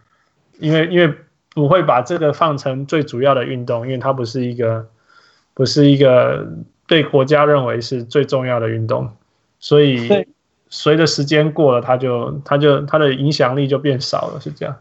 [0.59, 1.15] 因为因为
[1.55, 4.87] 不会把这个放成最主要的运动，因为它不是一个
[5.55, 6.47] 不是一个
[6.87, 9.11] 对国家认为是最重要的运动，
[9.59, 10.27] 所以。
[10.75, 14.75] 随着时间过了，他就他就他的影响力就变少了，是这样。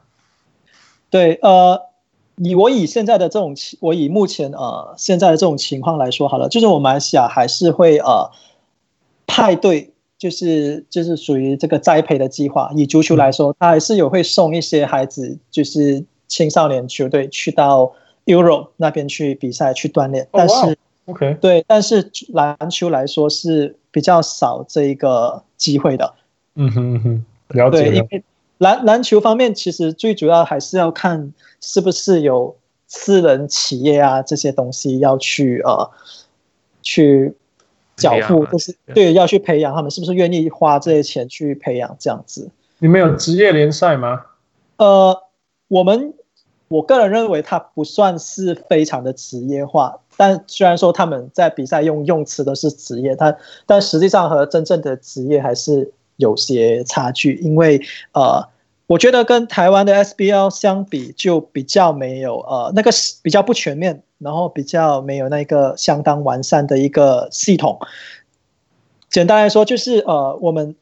[1.09, 1.81] 对，呃，
[2.37, 8.31] 以我以现在的这种情，我以目前呃现在的这种情况来说好了，就是我马来西亚还是会呃
[9.27, 12.71] 派对，就是就是属于这个栽培的计划。
[12.73, 17.91] 以足球来说，他还是有会送一些孩子，就是青少年球队去到
[18.27, 20.55] Euro 那边去比赛去锻炼，但是。
[20.55, 20.75] Oh, wow.
[21.07, 26.15] OK，对，但是篮球来说是比较少这一个机会的。
[26.55, 27.91] 嗯哼嗯哼，了解了。
[27.91, 28.23] 对，因为
[28.57, 31.31] 篮篮球方面，其实最主要还是要看
[31.61, 32.57] 是不是有
[32.87, 35.89] 私人企业啊这些东西要去呃
[36.81, 37.33] 去
[37.95, 42.49] 缴付，就是对要去培养他们，是不是愿意花这些钱去培养这样子？
[42.79, 44.25] 你们有职业联赛吗？
[44.77, 45.23] 呃，
[45.67, 46.15] 我们
[46.67, 49.99] 我个人认为它不算是非常的职业化。
[50.21, 57.33] 但虽然说他们在比赛用用词都是职业，但但实际上和真正的职业还是有些差距。
[57.37, 57.81] 因为
[58.13, 58.47] 呃，
[58.85, 62.91] 我觉得跟台湾的 SBL 相比，就比较没有呃那个
[63.23, 67.79] 比较不全面，然后比较没有那个相当完善的一个系统。
[69.09, 70.75] 简单来说，就是呃我们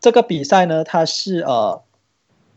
[0.00, 1.82] 这个比赛呢，它是呃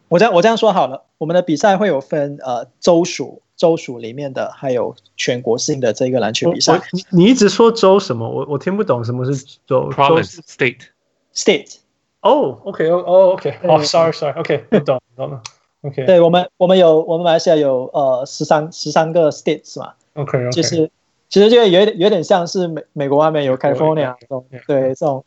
[0.08, 6.80] 我这样我这样说好了，我们的比赛会有分呃州属，州属里面的，还有全国性的这个篮球比赛。
[6.92, 8.30] 你你一直说州什么？
[8.30, 9.90] 我我听不懂什么是州。
[9.92, 10.88] Province State
[11.34, 11.78] State。
[12.22, 15.42] 哦，OK，哦，OK，哦，Sorry，Sorry，OK，我懂懂了。
[15.82, 19.94] OK，对我们我们有我们马来西亚有呃十三十三个 States 嘛。
[20.16, 20.90] OK，就是
[21.30, 25.24] 其实就有点有点像是美美国外面有 California 这种对这种。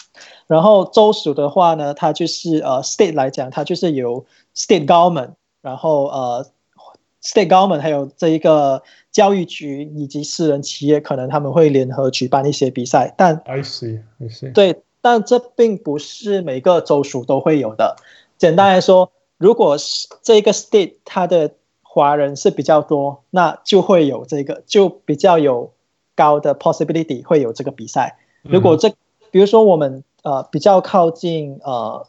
[0.49, 4.27] 然后州属的话呢，它就是呃 State 来讲，它就是由
[4.59, 6.45] State Government，然后呃
[7.23, 8.83] ，State Government 还有这一个
[9.13, 13.15] 教育局以及私人企业，可能他们会联合举办一些比赛。
[13.17, 14.53] 但 I see, I see.
[14.53, 17.95] 对，但这并不是每个州属都会有的。
[18.37, 21.53] 简单来说，如果是这个 State 它的
[21.83, 25.73] 华人是比较多，那就会有这个，就比较有
[26.17, 28.19] 高的 possibility 会有这个比赛。
[28.43, 28.91] 如果这，
[29.31, 32.09] 比如说我们呃比较靠近呃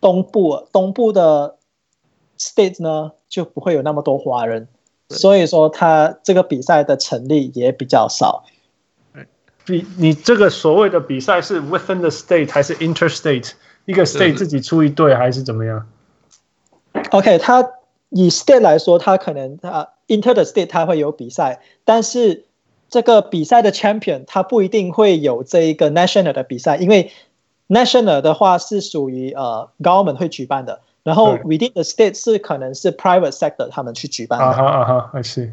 [0.00, 1.56] 东部，东部的。
[2.38, 4.68] State 呢就不会有那么多华人，
[5.08, 8.44] 所以说他这个比赛的成立也比较少。
[9.68, 13.52] 你你这个所谓的比赛是 within the state 还是 interstate？
[13.84, 15.88] 一个 state 自己出一队还是怎么样
[17.10, 17.70] ？OK，他
[18.10, 22.44] 以 state 来说，他可能他 inter the state 他会有比赛，但是
[22.88, 27.10] 这个比赛的 champion 他不一定会有这一个 national 的比赛，因为
[27.68, 30.80] national 的话是属于呃 government 会举办的。
[31.04, 34.44] 然后 within the state 是可能是 private sector 他们去举办的。
[34.44, 35.50] 啊哈啊哈，I see。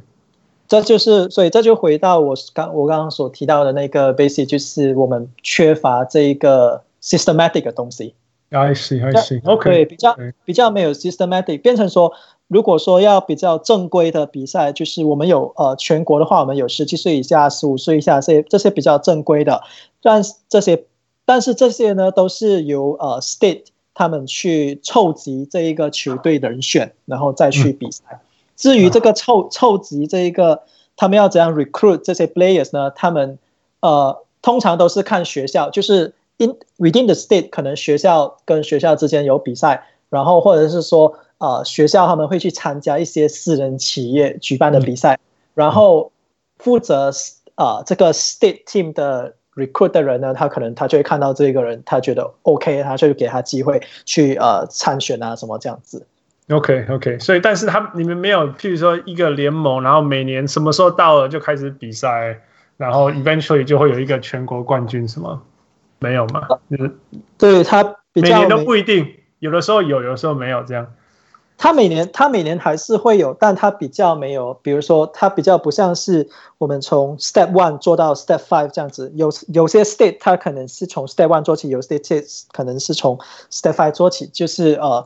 [0.67, 8.13] 这就是所以这就回到我刚我刚刚所提到的那个 basic，就是我们缺乏这一个 systematic 的东西。
[8.51, 9.41] I see, I see.
[9.43, 9.71] OK。
[9.71, 12.13] 对，比较比较没有 systematic，变成说，
[12.47, 19.63] 如果说要比较正规的比赛，就是我们有呃全国的话，我们有十七岁以下、十五岁以下这些这些比较正规的，
[20.03, 20.85] 但这些
[21.25, 23.63] 但是这些呢都是由呃 state。
[23.99, 28.21] 他们去凑集这一个球队的人选，然后再去比赛。
[28.55, 30.63] 至于这个凑凑集这一个，
[30.95, 32.91] 他们要怎样 recruit 这些 players 呢？
[32.91, 33.37] 他们
[33.81, 45.19] 呃通常都是看学校，就是 in within the state，可能学校跟学校之间有比赛，然后或者是说呃学校他们会去参加一些私人企业举办的比赛，
[45.53, 46.13] 然后
[46.57, 47.11] 负责
[47.55, 49.35] 啊、呃、这个 state team 的。
[49.59, 56.07] Recruit 的人呢，他可能他就会看到这个人，他觉得 OK，他就给他机会去呃参选啊什么这样子。
[56.49, 62.39] OK OK，所以但是他你们没有，譬如说一个联盟，然后每年什么时候到了就开始比赛，
[62.77, 65.39] 然后 eventually 就会有一个全国冠军什么？
[65.99, 66.47] 没有吗？
[66.71, 66.91] 就是
[67.37, 67.83] 对他
[68.13, 69.05] 比较每年都不一定，
[69.39, 70.87] 有的时候有，有的时候没有这样。
[71.61, 79.11] 他每年，他每年还是会有，但他比较没有，比如说，他比较不像是我们从 Step One 做到 Step Five 这样子。
[79.13, 83.19] 有有些 State 他可能是从 Step One 做起，有些 State 可能是从
[83.51, 85.05] Step Five 做起，就是呃，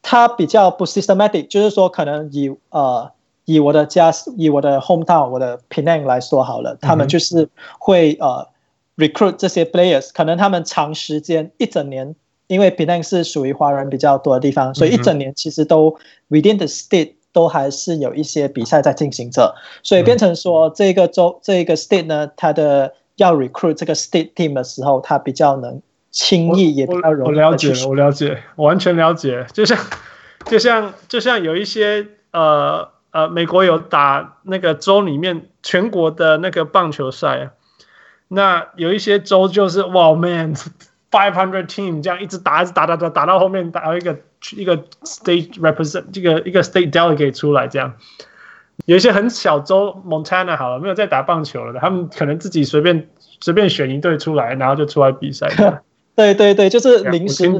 [0.00, 3.10] 他比较不 systematic，就是说，可能以呃
[3.44, 7.48] 以我的家，以我的 hometown，我的 Penang 来说好了，他们就是
[7.80, 8.46] 会呃
[8.96, 12.14] recruit 这些 players，可能他们长时间一整年。
[12.50, 15.96] 因为 Penang 是属于华人比较多的地方，所以一整年其实都
[16.30, 25.80] within the state 都还是有一些比赛在进行着，所以变成说这个州这个 state 呢，它的要 recruit 这个 state team 的时候，它比较能
[26.10, 27.36] 轻易也比较容易。
[27.36, 29.46] 我了解了，我了解，我完全了解。
[29.52, 29.78] 就像
[30.46, 37.52] 就像就像有一些呃呃，美国有打那个州里面全国的那个棒球赛啊，
[38.26, 40.56] 那有一些州就是哇 man。
[41.10, 44.16] Five hundred team 这样一直打，一直打，打，打，打到后面打到一个
[44.54, 47.92] 一个 state represent 这个一个 state delegate 出来，这样
[48.86, 53.08] 有一些很小州 Montana 好了，没有在打棒球了的，他们可能自己随便
[53.40, 55.48] 随便选一队出来，然后就出来比赛。
[56.14, 57.50] 对对对，就是临时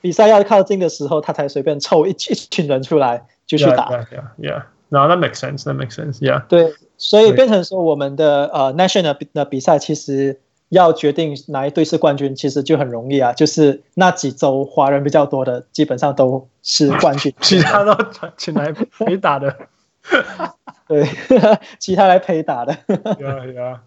[0.00, 3.90] 比赛要靠近的时候，他才随便凑一一群人出来就去打。
[3.90, 4.62] Yeah, yeah, yeah.
[4.90, 5.64] No, that makes sense.
[5.64, 6.20] That makes sense.
[6.20, 6.46] Yeah.
[6.46, 10.38] 对，所以变成说我们的呃 national 的比赛其实。
[10.68, 17.96] 要决定哪一队是冠军，其实就很容易啊，就是那几周华人比较多的，基本上都是冠军， 其他都
[18.36, 19.56] 请来陪打的。
[20.88, 21.04] 对，
[21.78, 22.72] 其他来陪打的。
[22.86, 23.78] Yeah, yeah.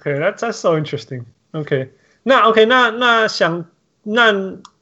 [0.00, 1.24] Okay, that's that's so interesting.
[1.52, 1.90] Okay，
[2.24, 3.66] 那 OK，那那想
[4.02, 4.32] 那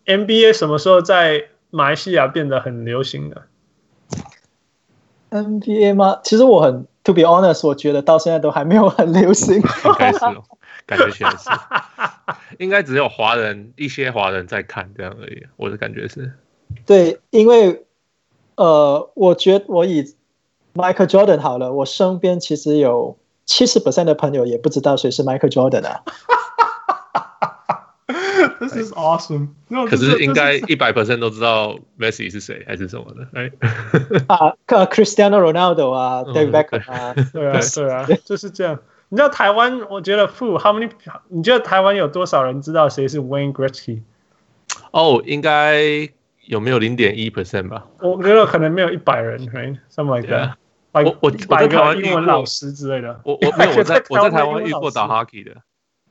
[0.06, 3.42] NBA 什么时候在马来西亚变得很流行的
[5.30, 6.20] ？NBA 吗？
[6.24, 9.56] 其实我很 To be honest，我觉得到现在都还没有很流行。
[9.56, 9.62] 应
[9.98, 10.18] 该是
[10.86, 11.50] 感觉确实，
[12.58, 15.44] 应该只有华人一些华人在看这样而已。
[15.56, 16.32] 我的感觉是，
[16.86, 17.84] 对，因为
[18.56, 20.14] 呃，我觉得我以
[20.74, 26.02] Michael Jordan 好了，我身边其实有七十 percent 的朋友也不知道谁是 Michael Jordan 啊。
[28.61, 29.49] This is awesome。
[29.89, 33.27] 可是应该一百 percent 都知道 Messi 是谁还是什么的？
[33.33, 33.51] 哎，
[34.27, 38.79] 啊，Cristiano Ronaldo 啊，David Beckham 啊， 对啊，对啊，就是这样。
[39.09, 39.81] 你知道台湾？
[39.89, 40.89] 我觉得 Fu，How many？
[41.29, 44.01] 你觉得台湾有多少人知道谁是 Wayne Gretzky？
[44.91, 46.09] 哦，应该
[46.45, 47.85] 有没有零点一 percent 吧？
[48.01, 50.53] 我觉得可能没有一百人，right？Something like that。
[50.91, 53.21] 我我我在台湾英文老师之类的。
[53.23, 55.51] 我我没有我在我在台湾遇过打 hockey 的。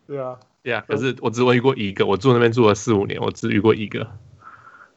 [0.07, 0.37] 对啊。
[0.64, 4.07] 对啊，可是我只遇过一个，我住那边住了四五年，我只遇过一个。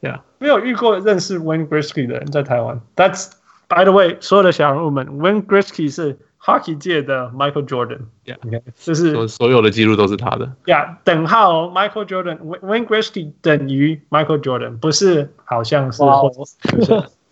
[0.03, 2.79] 对啊，没有遇过认识 Wayne Gretzky 的人在台湾。
[2.95, 3.31] That's
[3.69, 8.01] by the way，所有的小人物们，Wayne Gretzky 是 hockey 界的 Michael Jordan。
[8.27, 8.37] Yeah，
[8.77, 10.53] 就是所有的记录都是他的。
[10.67, 16.03] Yeah，等号 Michael Jordan，Wayne Gretzky 等于 Michael Jordan，不是好像是。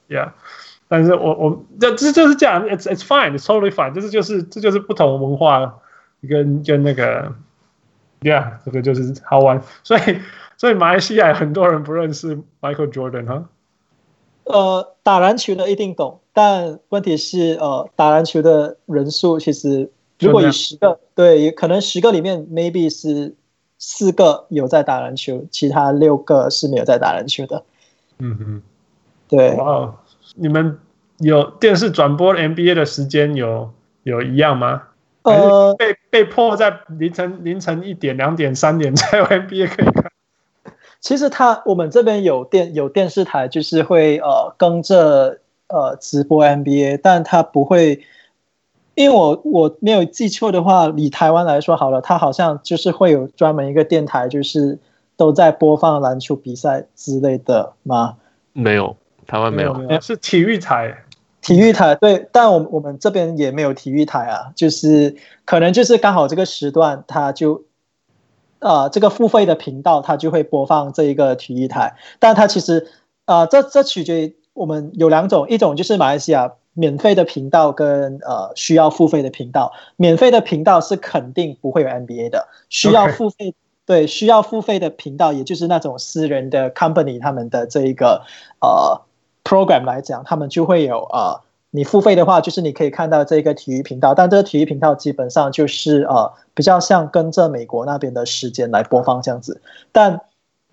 [0.09, 0.31] Yeah，
[0.89, 5.75] 但是我我这这就是这样，It's it's fine，it's totally fine，这是就是这就是不同文化
[6.27, 7.35] 跟跟那个。
[8.23, 10.01] Yeah，这个就是好玩，所以
[10.57, 13.49] 所以马来西亚很多人不认识 Michael Jordan 哈。
[14.45, 23.35] 呃，打篮球的一定懂，但问题是，呃，打篮球的人数其实如果以十个，对，可能十个里面 maybe 是
[23.79, 27.65] 四个有在打篮球，其他六个是没有在打篮球的。
[28.19, 28.63] 嗯哼，
[29.29, 29.55] 对。
[29.55, 29.95] 哇，
[30.37, 30.79] 你们
[31.19, 33.73] 有电视转播 NBA 的时间有
[34.05, 34.83] 有一样吗？
[35.25, 40.11] 呃，被被迫在凌晨凌晨一点、两点、三点才有 NBA 可以看。
[41.01, 48.05] 其实他我们这边有电有电视台，就是会呃跟着呃直播 NBA，但他不会，
[48.95, 54.79] 因为我我没有记错的话，以台湾来说好了，他好像就是会有专门一个电台，就是
[55.17, 58.17] 都在播放篮球比赛之类的吗？
[58.53, 58.97] 没有，
[59.27, 61.05] 台湾没有，没有，是体育台。
[61.43, 67.65] 体育台对，但我我们这边也没有体育台啊，就是可能就是刚好这个时段，它就，
[68.61, 72.87] 呃，这个付费的频道它就会播放这一个体育台，但它其实，
[73.27, 83.53] 呃，这这取决于我们有两种，一种就是马来西亚免费的频道跟呃需要付费的频道，免费的频道是肯定不会有 NBA 的，需要付费
[83.85, 88.23] 对，需要付费的频道，也就是那种私人的 company 他们的这一个
[88.61, 89.03] 呃。
[89.45, 91.41] Program 来讲，他们就会有呃，
[91.71, 100.21] 你付费的话，就是你可以看到这个体育频道，但这个体育频道基本上就是呃，比较像跟着美国那边的时间来播放这样子，但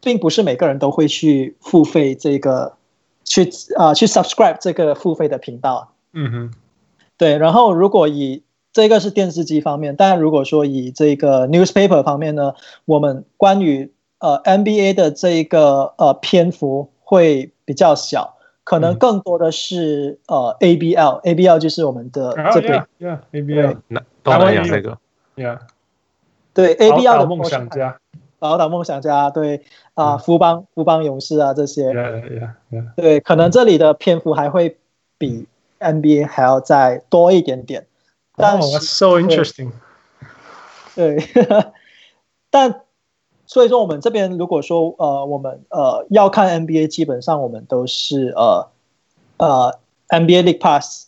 [0.01, 2.73] 并不是每个人都会去付费这个，
[3.25, 3.43] 去
[3.75, 5.91] 啊、呃、去 subscribe 这个付费的频道。
[6.13, 6.53] 嗯哼，
[7.17, 7.37] 对。
[7.37, 12.53] 然后如果以这个是电视机方面，但如果说以这个 newspaper 方面呢，
[12.85, 18.35] 我们关于呃 NBA 的这一个呃篇幅会比较小。
[18.69, 24.95] 可能更多的是呃 ABL，ABL 就是我们的这边，Yeah，ABL，那东南亚这个
[25.35, 25.57] ，Yeah，
[26.53, 27.97] 对 ABL 的梦想家，
[28.37, 29.63] 宝岛梦想家，对
[29.95, 31.91] 啊，福邦福邦勇士啊这些。
[32.95, 34.77] 对，可能这里的篇幅还会
[35.17, 35.47] 比
[35.79, 37.87] NBA 还要再多一点点，
[38.35, 39.71] 但是 so interesting，
[40.93, 41.17] 对，
[42.51, 42.81] 但。
[43.51, 48.67] 所以说，我们这边如果说呃，我们呃要看 NBA，基本上我们都是呃
[49.37, 49.75] 呃
[50.09, 51.07] NBA League Pass，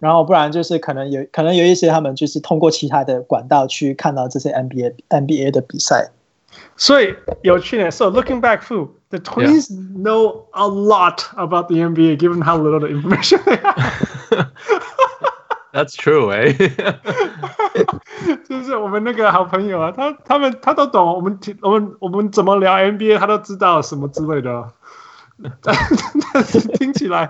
[0.00, 6.10] 然后不然就是可能有可能有一些他们就是通过其他的管道去看到这些 NBA NBA 的比赛。
[6.76, 7.88] 所以有趣呢。
[7.92, 10.02] So looking back, Fu, the Twins yeah.
[10.02, 14.48] know a lot about the NBA, given how little the information they have.
[15.76, 16.50] That's true，哎，
[18.48, 24.72] 就是我们那个好朋友啊，他他们他都懂我们听我们我们怎么聊 NBA，他都知道什么之类的。
[25.60, 25.76] 但
[26.32, 27.28] 但是听起来，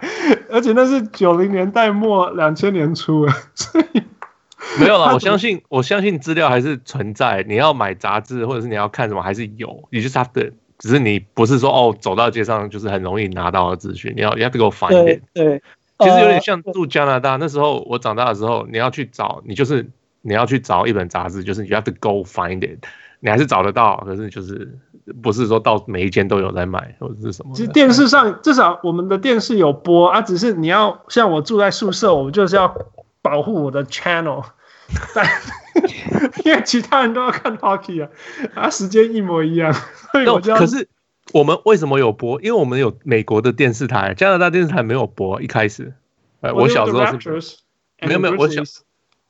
[0.49, 3.27] 而且那是九零年代末两千年初，
[3.57, 4.01] 所以
[4.79, 5.13] 没有啦。
[5.13, 7.45] 我相信我相信资料还是存在。
[7.49, 9.89] 你要买杂志或者是你要看什么，还是有。
[9.91, 14.13] 你就是他的，只是你不是说哦，走到街上就是很容易拿到的资讯。
[14.15, 15.21] 你要你要给我翻一点。
[15.35, 15.61] 对。
[15.99, 19.89] 其实有点像住加拿大那时候，我长大的时候，你要去找，你就是
[20.21, 22.85] 你要去找一本杂志，就是你要 to go find it，
[23.21, 24.77] 你还是找得到，可是就是
[25.23, 27.53] 不是说到每一间都有在卖或者是什么。
[27.55, 32.77] 其实电视上至少我们的电视有播啊，只是你要像我住在宿舍，我们就是要
[33.23, 34.45] 保护我的 channel，
[35.15, 35.27] 但
[36.45, 38.11] 因为其他人都要看 hockey 啊，
[38.55, 39.73] 啊时间一模一样，
[40.13, 40.87] 所以我就要可是。
[41.33, 42.41] 我们为什么有播？
[42.41, 45.43] 因为我们有美国的电视台，加拿大电视台没有播。
[45.43, 45.93] 一开始，
[46.41, 47.05] 呃，我小时候
[47.41, 47.57] 是
[48.01, 48.62] 没有没有，我小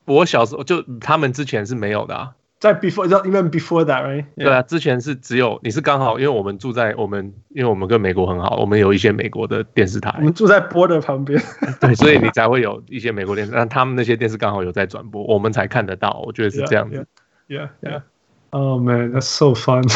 [0.05, 2.33] 我小时候就他们之前是没有的啊。
[2.59, 4.25] 在 before even before that，right？
[4.35, 10.15] 对啊，之前是只有你是刚好，因为我们住在我们，因为我们跟美国很好，我们有一些美国的电视台。
[10.19, 11.41] 我们住在波的旁边，
[11.81, 16.23] 对，所以你才会有一些美国电视，但他们那些电视刚好有在转播，我们才看得到。
[16.27, 17.07] 我觉得是这样子。
[17.49, 18.03] Yeah，yeah，yeah。
[18.51, 19.85] Oh man, that's so fun！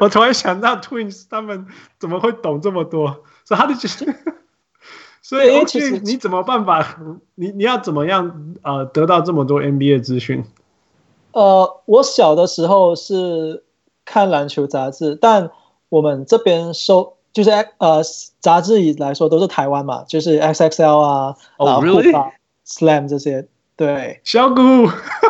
[0.00, 1.66] 我突然想到 Twins 他们
[1.98, 3.22] 怎么会懂这么多？
[3.44, 4.14] 所以他就觉得，
[5.22, 6.98] 所以其实你怎么办法？
[7.36, 10.44] 你你要怎么样呃得到这么多 NBA 资讯？
[11.32, 13.62] 呃，我小的时候是
[14.04, 15.50] 看篮球杂志，但
[15.88, 18.02] 我们这边收就是呃
[18.40, 22.12] 杂志来说都是台湾嘛，就是 XXL 啊，Oh really?
[22.66, 23.46] Slam 这些。
[23.76, 24.88] 对，小谷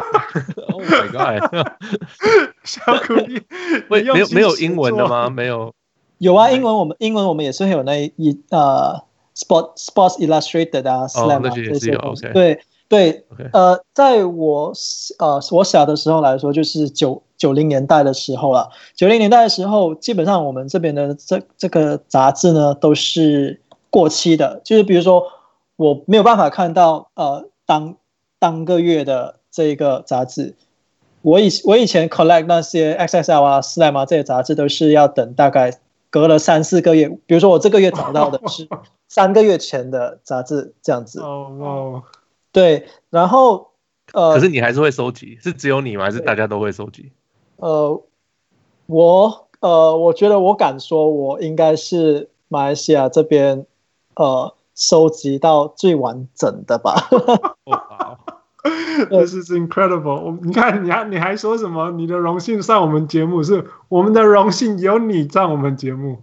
[0.72, 1.40] Oh my God，
[2.64, 3.40] 小谷， 你
[3.88, 5.28] 没有没有英文的吗？
[5.28, 5.72] 没有，
[6.18, 9.00] 有啊，英文我们英文我们也是会有那一呃
[9.36, 12.28] ，Sport Sports Illustrated 啊，Slam 啊这些东西。
[12.32, 14.72] 对对，呃，在我
[15.18, 18.70] 呃我小的时候来说，就是九九零年代的时候了。
[18.94, 25.24] 九零年代的时候，基本上我们这边的这这个杂志呢都是过期的，就是比如说
[25.76, 27.96] 我没有办法看到呃当。
[28.40, 30.54] 当个月的这一个杂志，
[31.22, 35.78] 我以我以前 collect 那些 XXL 啊、Slam 啊这些杂志，都是要等大概
[36.10, 37.08] 隔了三四个月。
[37.26, 38.68] 比如说我这个月找到的是
[39.08, 41.20] 三个月前的杂志，这样子。
[41.20, 42.02] 哦哦，
[42.52, 43.70] 对，然后
[44.12, 46.04] 呃，可是你还是会收集，是只有你吗？
[46.04, 47.12] 还是大家都会收集？
[47.56, 48.02] 呃，
[48.86, 53.66] 我呃，我觉得我敢说，我应该是马来西亚这边
[54.14, 57.08] 呃收集到最完整的吧。
[59.10, 60.20] This is incredible！
[60.20, 61.90] 我你看，你还你还说什么？
[61.92, 66.22] 你的荣幸上我们节目，是我们的荣幸有你上我们节目。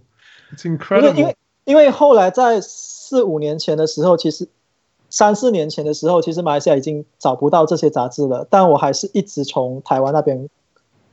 [0.53, 1.13] It's incredible！
[1.13, 1.35] 因为
[1.65, 4.47] 因为后来在四五年前的时候，其实
[5.09, 8.45] 三四年前的时候，其实马来西亚已经找不到这些杂志了。
[8.49, 10.49] 但我还是一直从台湾那边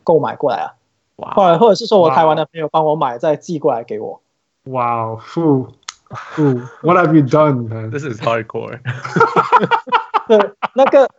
[0.03, 0.73] 购买过来啊。
[1.17, 1.35] 哇！
[1.35, 4.21] 或者或者是说我台湾的朋友帮我买，再寄过来给我。
[4.65, 8.81] 哇哦！Who？Who？What have you done？This is hardcore。
[10.39, 11.11] 对，那个、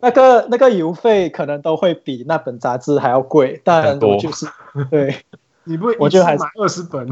[0.00, 4.46] 那个、那个邮费可能都会比那本杂志还要贵，但我就是
[4.90, 5.24] 对，
[5.62, 7.08] 你不会，我觉得还是买二十本，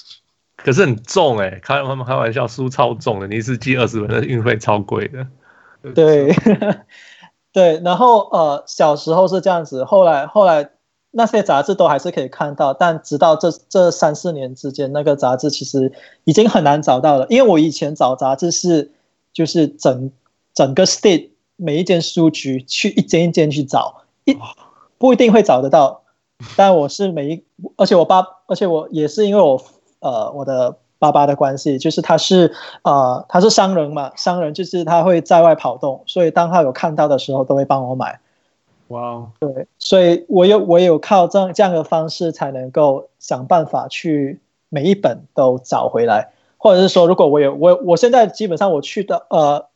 [0.56, 5.26] 可是很重哎、欸，开他们开玩笑，书超重的，你一次寄二十本，那运费超贵的。
[5.94, 6.34] 对，
[7.52, 10.70] 对，然后呃，小时候是这样子，后来后来
[11.10, 15.92] 那些杂志都还是可以看到，但直到这这三四年之间，那个杂志其实
[16.24, 18.90] 已经很难找到了，因为我以前找杂志是
[19.34, 20.10] 就是整。
[20.56, 24.34] 整个 state 每一间书局去一间一间去找，一
[24.96, 26.00] 不一定会找得到。
[26.56, 27.44] 但我是每一，
[27.76, 29.62] 而且我爸，而且我也是因为我
[30.00, 32.54] 呃我的爸爸的关系，就是他是
[32.84, 38.18] 呃他是商人嘛，商人就是他会在外跑动，所以当他有看到的时候，都会帮我买。
[38.88, 44.40] 哇 Wow，对，所以我有我有靠这样这样的方式才能够想办法去
[44.70, 49.66] 每一本都找回来，或者是说，如果我有我我现在基本上我去的呃。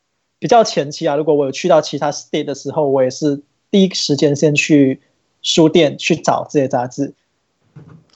[0.41, 4.99] 比较前期啊，如果我有去到其他 state 的时候，我也是第一时间先去
[5.43, 7.12] 书店去找这些杂志，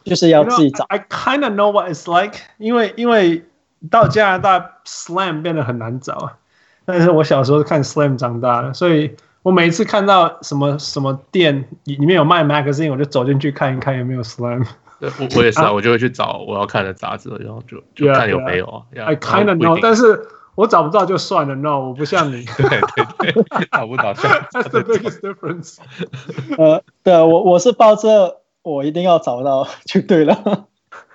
[0.04, 0.86] 就是要自己找。
[0.88, 3.44] You know, I kind of know what it's like，因为因为
[3.90, 6.38] 到加拿大 Slam 变得很难找啊，
[6.86, 14.66] 但是我小时候看 Slam 长大的，所以我每一次看到什么什么店里面有卖 magazine，我就走进去看一看有没有 Slam。
[14.98, 18.82] 对，我我也是啊，我就会去找我要看的杂志，然后就就看有没有啊。
[18.94, 19.04] Yeah, yeah.
[19.04, 20.26] I kind of know，但是。
[20.56, 25.78] 我找不到就算了，no，我不像你， 对对对，找不到，That's the biggest difference。
[26.56, 30.68] 呃，对，我我是抱着我一定要找到就对了。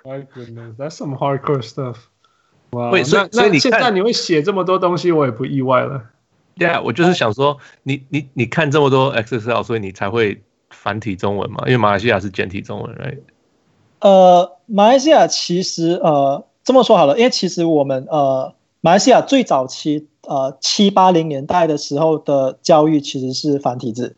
[0.04, 1.96] My goodness, that's some hardcore stuff。
[2.72, 6.04] 哇，所以所以你现在你会写这么多东西，我也不意外了。
[6.58, 11.64] 对啊，我就是想说，你你你看这么多 XXL，所以你才会繁体中文嘛？
[11.66, 13.20] 因为马来西亚是简体中文，right？
[14.02, 18.54] 呃，马来西亚其实呃这么说好了，因为其实我们呃。
[18.82, 24.16] 马来西亚最早期，呃，七八零年代的时候的教育其实是繁体字，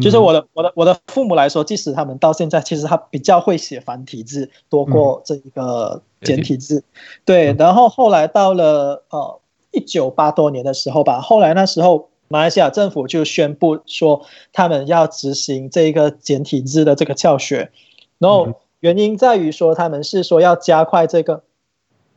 [0.00, 6.84] 就是我的我的我的父母来说，即使他们到现在，其实他比较会写繁体字多过这一个简体字，
[7.24, 7.52] 对。
[7.58, 9.40] 然后后来到了呃
[9.72, 17.72] 一九八多年的时候吧，后来那时候马来西亚政府就宣布说，他们要执行这一个简体字的这个教学，
[18.18, 21.42] 然后原因在于说，他们是说要加快这个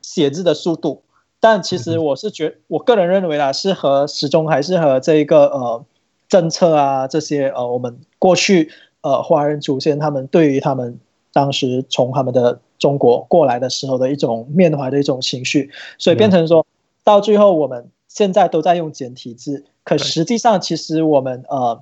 [0.04, 1.02] 写字的速度。
[1.40, 5.86] 但其实我是觉，我个人认为啦，是和始终还是和这一个呃
[6.28, 8.72] 政策啊这些呃我们过去
[9.02, 11.00] 呃华人祖先他们对于他们
[11.32, 16.66] 当时从他们的中国过来的时候的一种缅怀的一种情绪，所以变成说
[17.04, 21.82] 到最后我们现在都在用简体字，可实际上其实我们呃。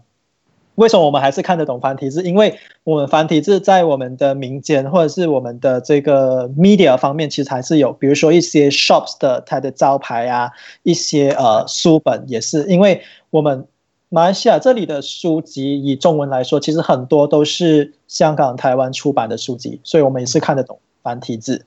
[0.76, 2.22] 为什么我们还是看得懂繁体字？
[2.24, 10.52] 因为我们繁体字在我们的民间或者是我们的这个 media 方面，其实还是有，比如说一些 shops 的它的招牌啊，
[10.84, 13.66] 一些呃书本也是，因为我们
[14.10, 21.66] 马来西亚这里的书籍以中文来说，其实很多都是香港、台湾出版的书籍，所以我们也是看得懂繁体字。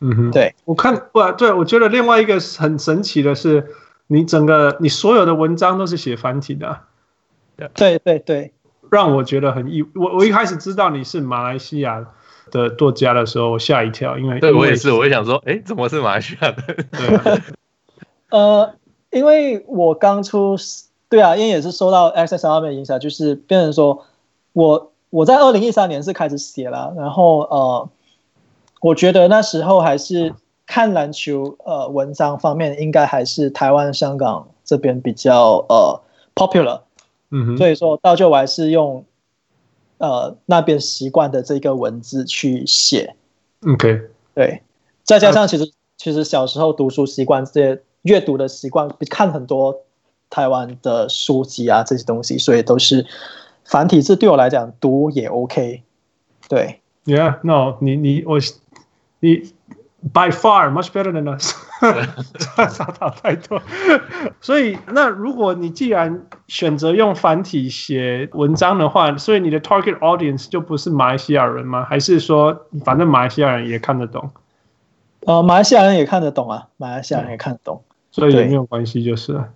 [0.00, 3.66] 嗯哼，对，我看哇，对，我觉得另外一个很神奇的是，
[4.06, 6.78] 你整个你所有的文章都是写繁体的。
[7.74, 8.52] 对对对，
[8.90, 9.82] 让我觉得很意。
[9.94, 12.06] 我我一开始知道你是马来西亚
[12.50, 16.62] 的作家的时候，我吓一跳，因为对我也是，我也想说，哎，怎么是马来西亚的？
[16.62, 17.42] 对、啊，
[18.30, 18.74] 呃，
[19.10, 20.56] 因为我刚出，
[21.08, 22.12] 对啊，因为也是受到
[22.60, 24.04] 面的影响，就是变成说
[24.52, 27.88] 我我在二零一三年是开始写了，然后呃，
[28.80, 30.34] 我觉得那时候还是
[30.66, 36.00] 看篮球呃文章方面，应该还是台湾、香港这边比较呃
[36.34, 36.82] popular。
[37.30, 39.04] 嗯哼，所以说到最后我还是用，
[39.98, 43.14] 呃，那边习惯的这个文字去写。
[43.66, 44.02] OK，
[44.34, 44.62] 对，
[45.04, 49.82] 再加上其实、uh, 其实小时候读书习惯这些阅读的习惯，看很多
[50.30, 53.06] 台湾的书籍啊这些东西，所以都是
[53.64, 55.82] 繁体字对我来讲读也 OK。
[56.48, 58.38] 对，Yeah，No，你你我
[59.20, 59.52] 你。
[60.00, 63.60] By far much better than us，差差太多。
[64.40, 71.84] 所以，那如果你既然选择用繁体写文章的话，所以你的 target audience 就不是马来西亚人吗？
[71.84, 74.30] 还是说，反正马来西亚人也看得懂？
[75.26, 79.48] 呃，马来西亚人也看得懂啊，马来西亚人也看得懂，所以也没有关系，就是了。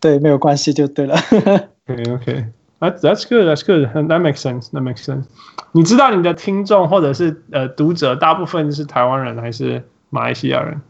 [0.00, 1.16] 对，没有关系就对了。
[1.86, 2.44] OK OK。
[2.80, 3.46] That, that's good.
[3.46, 3.90] That's good.
[3.92, 4.70] That makes sense.
[4.70, 5.24] That makes sense.
[5.72, 10.80] 你知道你的听众或者是呃读者大部分是台湾人还是马来西亚人？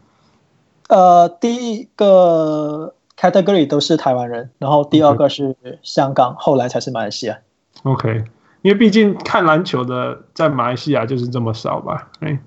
[0.91, 7.39] 呃，第一个 category 都是台湾人，然后第二个是香港.后来才是马来西亚。
[7.83, 8.25] OK，
[8.61, 12.09] 因为毕竟看篮球的在马来西亚就是这么少吧？
[12.19, 12.37] 哎，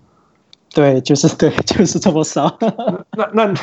[0.75, 2.55] 对，就是对，就是这么少。
[3.17, 3.55] 那那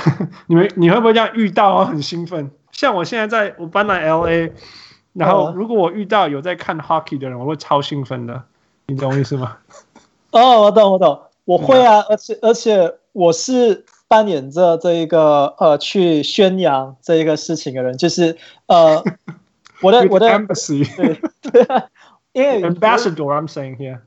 [0.48, 2.50] 你们你会不会这样遇到很兴奋？
[2.72, 4.52] 像我现在在我搬来 LA。
[5.14, 8.44] 然后，如果我遇到有在看 hockey 的人，我会超兴奋的，
[8.88, 9.58] 你懂我意思吗？
[10.32, 18.36] 哦，我懂，我懂，我会啊，而且而且我是扮演着这一个呃去宣扬这一个事情的人，就是
[18.66, 19.02] 呃
[19.82, 20.86] 我的我的 embassy，
[21.42, 21.66] 对，
[22.34, 24.00] 因为 ambassador，I'm saying here，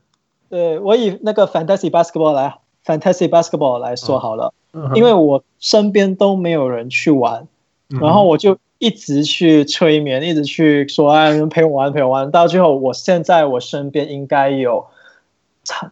[0.51, 4.53] 对，我以那个 fantasy basketball 来 fantasy basketball 来说好了，
[4.95, 7.49] 因为我身边都没有人去玩，
[7.89, 8.59] 然后我就。
[8.79, 12.31] 一直去催眠，一直去说，哎，陪我玩，陪我玩。
[12.31, 14.85] 到最后，我现在我身边应该有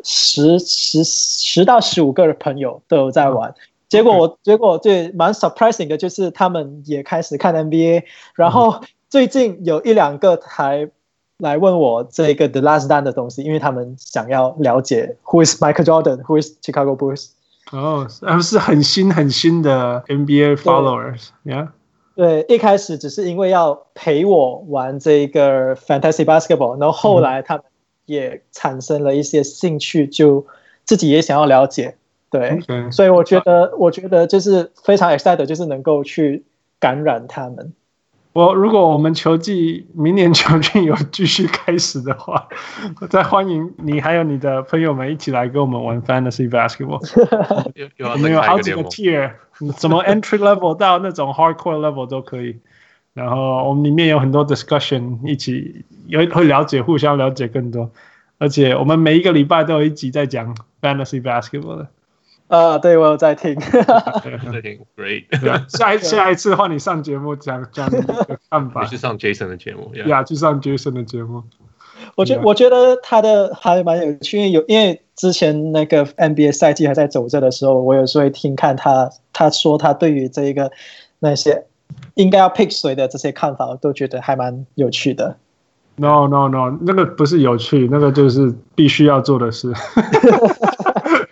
[0.05, 3.55] 十十十到十五个朋友都有在玩。
[3.93, 8.05] 结果我结果对蛮 surprising 的，就是他们也开始看 NBA。
[8.35, 8.81] 然后
[9.11, 10.89] 最近有一两个还
[11.37, 17.33] 来问我这个 The Last Dance 的东西，因为他们想要了解 Who is Michael Jordan，Who is Chicago Bulls。
[17.71, 21.69] 哦，他们是很新很新的 NBA followers，yeah。
[22.15, 27.65] 对，一开始只是因为要陪我玩这个 fantasy basketball，然后后来他们
[28.07, 30.47] 也产生了一些兴趣，就
[30.87, 31.99] 自己也想要了解。
[32.33, 32.91] 对，Okay.
[32.91, 36.45] 所以我觉得，我觉得就是非常 excited，就是能够去
[36.81, 37.73] 感染他们。
[38.33, 42.49] 我如果我们球季明年球季有继续开始的话，
[43.03, 46.99] 我再欢迎你还有你的朋友们一起来跟我们玩 fantasy basketball。
[47.99, 49.33] 我们有好几个 tier，
[49.77, 52.59] 什么 entry level 到 那种 hardcore level 都可以。
[53.13, 57.91] 然后我们里面有很多 discussion，一起有会了解，互相了解更多。
[58.39, 61.89] 而且我们每一个礼拜都有一集在讲 fantasy basketball 的。
[62.53, 63.55] 啊，对，我有在听，
[64.53, 65.25] 在听，Great。
[65.71, 68.83] 下一下一次换你上节目讲讲你的看法。
[68.83, 71.43] 你是上 Jason 的节目，呀，去上 Jason 的节目。
[72.15, 80.71] 我觉我觉得他的还蛮有趣，因为有因为之前那个 NBA 赛季还在走着的时候，我有时候会听看他他说他对于这一个
[81.21, 81.65] 那些
[82.17, 85.39] 应该要 pick 谁的这些看法，我都觉得还蛮有趣的。
[85.97, 89.73] No No No，那个不是有趣，那个就是必须要做的事。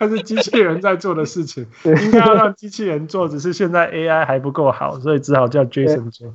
[0.01, 6.33] 它是机器人在做的事情， 应该要让机器人做，只是现在 AI 还不够好，所以只好叫 Jason 做。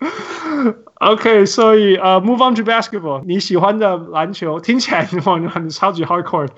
[0.94, 3.22] OK，所以呃、uh,，Move on to basketball。
[3.24, 6.48] 你喜欢的篮球听起来哇，你超级 hardcore。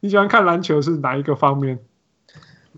[0.00, 1.78] 你喜欢看篮球是哪一个方面？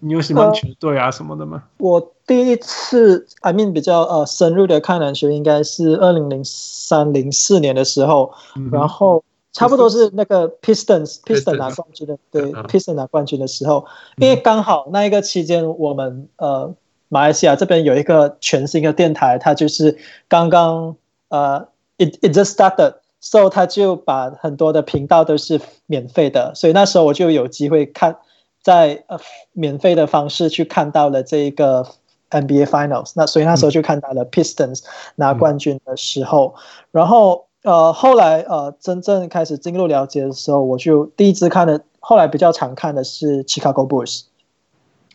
[0.01, 1.63] 你有喜欢球队啊什么的吗？
[1.79, 9.23] 呃、我第一次，I mean 比较呃深入的看篮球，应该是二零零三零四年的时候，嗯、然后。
[9.55, 13.87] 差不多是那个 Pistons Pistons 拿冠军的，对 Pistons 拿冠军的时候，
[14.19, 16.75] 因为刚好那一个期间，我们呃
[17.09, 19.97] 马来西亚这边有一个全新的电台，它就是
[20.29, 20.97] 刚刚
[21.29, 28.19] 呃 it it just started，so 他就把很多的频道都是免费的，所以那时候我就有机会看，
[28.61, 29.19] 在呃
[29.53, 31.87] 免费的方式去看到了这一个
[32.31, 34.83] NBA Finals，那所以那时候就看到了 Pistons
[35.15, 36.57] 拿冠军的时候，
[36.91, 44.27] 然后呃后来呃真正开始进入了解的时候，我就第一支看的，后来比较常看的是 Chicago Bulls。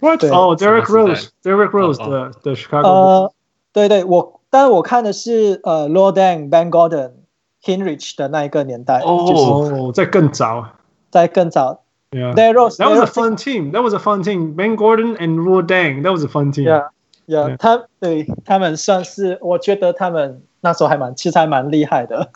[0.02, 0.24] What？
[0.26, 2.88] 哦，Derrick Rose，Derrick Rose 的的 Chicago。
[2.88, 3.34] 呃，
[3.74, 7.12] 对对，我，但我看的是呃，Lordang，Ben Gordon、
[7.64, 10.66] Hinrich 的那一个年代，哦，就是在更早，
[11.12, 11.82] 在更早。
[12.12, 13.72] Yeah, Derrick Rose, that was a fun team.
[13.72, 14.56] That was a fun team.
[14.56, 16.66] Ben Gordon and Luol Deng, that was a fun team.
[16.66, 16.88] Yeah,
[17.28, 17.56] yeah.
[17.58, 22.32] 他对他们算是，我觉得他们那时候还蛮，其实还蛮厉害的。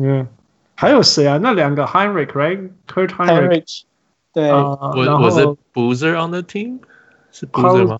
[0.00, 0.26] 嗯，
[0.74, 1.38] 还有谁啊？
[1.42, 2.70] 那两个 Heinrich right?
[2.86, 3.82] Kurt Heinrich，
[4.32, 6.80] 对，我我是 Boozer on the team，
[7.32, 7.98] 是 Boozer 吗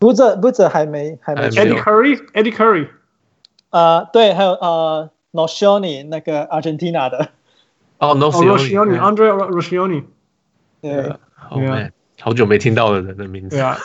[0.00, 1.48] ？Boozer Boozer 还没还没。
[1.48, 2.88] Eddie Curry，Eddie Curry。
[3.70, 7.28] 呃，对，还有呃 Nocioni 那个 Argentina 的。
[7.98, 10.04] 哦，Nocioni，Andre Nocioni。
[10.80, 13.56] 对，好，man，好久没听到的人的名字。
[13.56, 13.76] 对啊。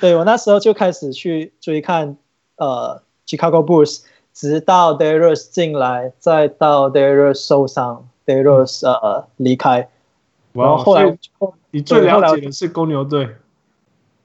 [0.00, 2.16] 对，我那时候就开始去追看
[2.62, 4.02] 呃 Chicago Bulls，
[4.32, 8.08] 直到 Rose 进来，再到 Rose 受伤。
[8.24, 9.88] Rose 呃离开，
[10.52, 11.18] 然后后来
[11.72, 13.28] 你最了解的是公牛队，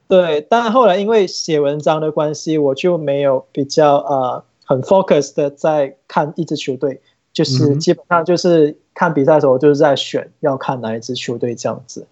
[0.08, 7.02] 对，但后来因为写文章的关系，我就没有比较呃很 focus 的在看一支球队，
[7.34, 12.08] 就是基本上就是看比赛的时候，我就是在选要看哪一支球队这样子。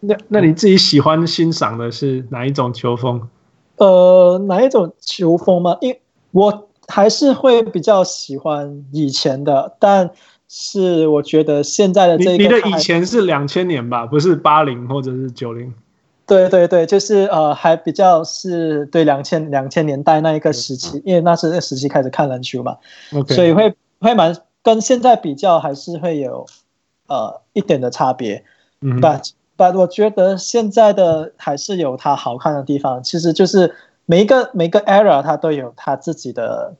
[0.00, 3.28] 那那你自己喜欢欣赏的是哪一种球风？
[3.78, 5.76] 呃，哪一种球风吗？
[5.80, 6.00] 因为
[6.32, 10.10] 我还是会比较喜欢以前的，但。
[10.50, 15.74] 是，我觉得现在的这个你，你的以前是两千年吧，不是八零或者是九零。
[16.26, 22.78] 对对对，就是呃，还比较是对两千两千年代那一个时期，因为那是那时期开始看篮球嘛
[23.12, 23.34] ，Okay.
[23.34, 26.46] 所以会会蛮跟现在比较，还是会有
[27.08, 28.42] 呃一点的差别。
[28.80, 29.28] 嗯，but
[29.58, 33.74] but 我觉得现在的还是有它好看的地方，其实就是
[34.06, 36.72] 每一个每一个 era 它都有它自己的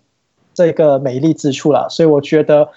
[0.55, 2.71] 这个美丽之处啦，所以我觉得。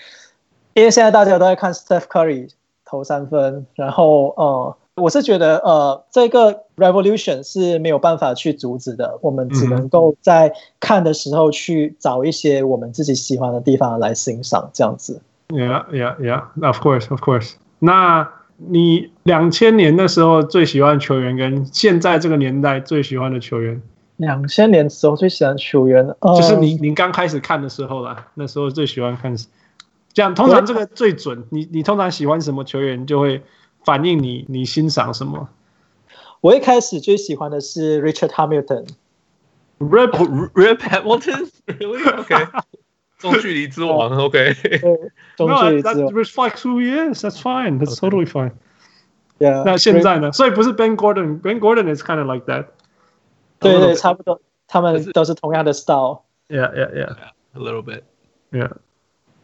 [0.73, 2.49] 因为现在大家都在看 Steph Curry
[2.85, 15.19] 投三分，然后呃，我是觉得呃，这个 revolution 是没有办法去阻止的，我们只能够在看的时候去找一些我们自己喜欢的地方来欣赏，这样子。
[15.49, 16.65] Yeah, yeah, yeah.
[16.65, 17.55] Of course, of course.
[17.79, 18.25] 那
[18.67, 23.81] 你两千年的时候最喜欢球员，跟现在这个年代最喜欢的球员？
[24.17, 29.35] 两千年时候最喜欢球员，呃、就是你你刚开始看的时候啦，那时候最喜欢看。
[30.13, 31.45] 这样通常这个最准。
[31.49, 33.41] 你你通常喜欢什么球员，就会
[33.85, 35.49] 反映你你欣赏什么。
[36.41, 38.87] 我一开始最喜欢的是 Richard Hamilton。
[39.79, 40.11] Rip
[40.53, 42.35] Rip Hamilton，really？OK。
[43.20, 44.54] 中距离之王，OK。
[45.36, 45.96] 中 距离 之王。
[45.96, 47.24] That reflects who he is.
[47.24, 47.78] That's fine.
[47.78, 48.52] That's totally fine.
[49.38, 49.64] Yeah。
[49.64, 50.32] 那现在呢？
[50.32, 52.66] 所以不是 Ben Gordon。Ben Gordon is kind of like that。
[53.58, 54.40] 对对，差不多。
[54.68, 57.16] 他们都是同样的 style。Yeah, yeah, yeah.
[57.54, 58.02] A little bit.
[58.50, 58.72] Yeah.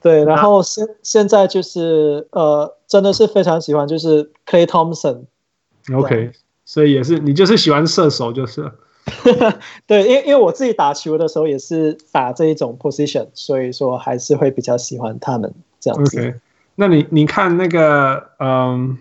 [0.01, 6.33] 对，然后现现在就是呃，真的是非常喜欢，就是 Klay Thompson。OK，
[6.65, 8.71] 所以也是你就是喜欢射手，就是。
[9.88, 16.40] 对，因为因为我自己打球的时候也是打这一种 position，所以说还是会比较喜欢他们这样子。
[16.76, 18.98] 那你你看那个嗯，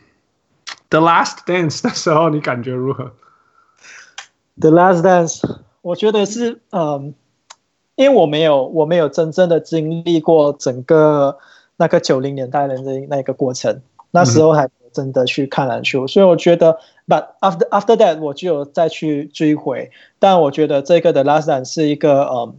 [0.91, 3.05] 《The Last Dance》的时候，你感觉如何？
[4.61, 5.41] 《The Last Dance》，
[5.83, 7.15] 我觉得是嗯。
[7.99, 11.39] 因为我没有，我没有真正的经历过整个
[11.79, 13.81] 那个九零年代的那那个过程，
[14.11, 22.57] 那时候还真的去看篮球，所以我觉得，but after after that 我就有再去追回，但我觉得这个的 Lastan 是一个嗯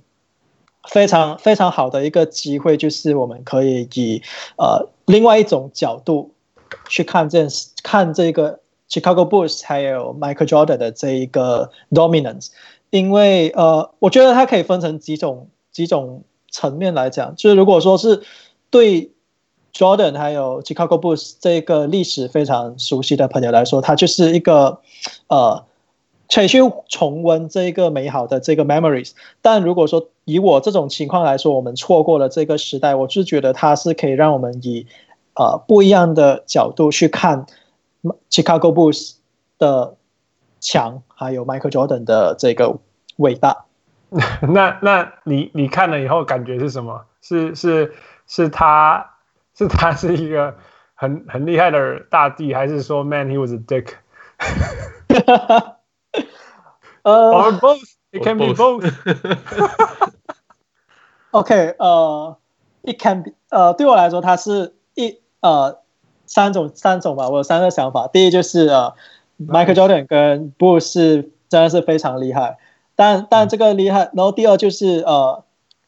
[0.88, 4.22] 非常非常好的一个机会，就是我们可以以
[4.58, 6.32] 呃另外一种角度
[6.88, 7.48] 去看这
[7.84, 8.60] 看这个
[8.90, 12.50] Chicago Bulls 还有 Michael Jordan 的这一个 dominance。
[12.90, 18.24] 因为呃，我觉得它可以分成几种几种层面来讲，就是如果说是
[18.70, 19.12] 对
[19.74, 24.80] Jordan 还有 Chicago Bulls 这个历史非常熟悉的朋友来说，它就是一个
[25.28, 25.64] 呃
[26.34, 26.60] 可以去
[26.90, 29.12] 重温这一个美好的这个 memories。
[29.42, 34.86] 但如果说以我这种情况来说，我们错过了这个时代，我就觉得它是可以让我们以
[35.36, 37.46] 呃不一样的角度去看
[38.30, 39.16] Chicago Bulls
[39.58, 39.96] 的。
[40.60, 42.76] 强，还有 Michael Jordan 的这个
[43.18, 43.66] 伟大。
[44.42, 47.06] 那那你你看了以后感觉是什么？
[47.22, 47.94] 是是
[48.26, 49.08] 是他
[49.58, 50.56] 是他是一个
[50.94, 53.94] 很很厉害的大帝，还是说 Man he was a dick？
[57.02, 58.90] 呃、 uh,，or both，it can be both。
[61.32, 62.38] OK，呃、
[62.84, 65.80] uh,，it can be，呃、uh,，对我来说，它是一呃
[66.26, 68.08] 三种三种吧，我有三个想法。
[68.08, 68.94] 第一就是呃。
[69.40, 72.58] Michael Jordan 跟 Boos 是真的是非常厉害。
[72.96, 75.44] 但但这个厉害，然后第二就是呃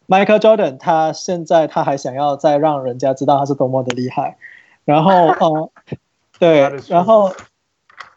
[0.10, 4.36] ，Michael Jordan 他现在他还想要再让人家知道他是多么的厉害，
[4.84, 5.70] 然后呃，
[6.38, 7.32] 对，然后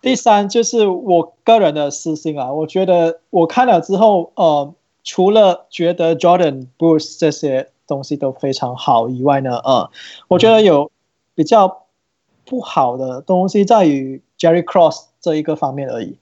[0.01, 4.75] 第三就是我个人的私心啊，我觉得我看了之后，呃，
[5.05, 9.91] 除了觉得 Jordan Bruce 这些东西都非常好以外呢，呃，
[10.29, 10.91] 我觉得有
[11.35, 11.85] 比较
[12.45, 16.17] 不好的东西在于 Jerry Cross 这一个方面而已，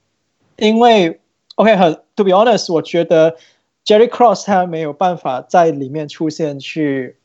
[0.56, 1.20] 因为。
[1.56, 3.36] OK，很 To be honest，我觉得
[3.84, 7.16] Jerry Cross 他没有办法在里面出现去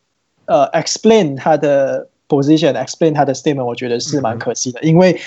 [0.45, 4.81] 呃 explain 他的 position，explain 他的 statement，我觉得是蛮可惜的。
[4.81, 5.19] 因为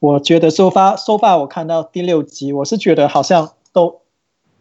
[0.00, 4.02] 我觉得 so far so far 我看到第六集，我是觉得好像都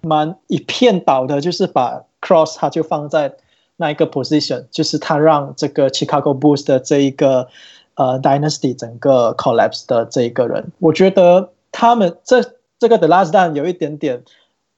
[0.01, 3.33] 蛮一片倒的，就是把 Cross 他就放在
[3.77, 7.49] 那一个 position，就是他让这个 Chicago Bulls 的这一个
[7.95, 12.55] 呃 dynasty 整个 collapse 的这一个人，我觉得他们这。
[12.81, 14.23] 这个 The Last Dance 有一点点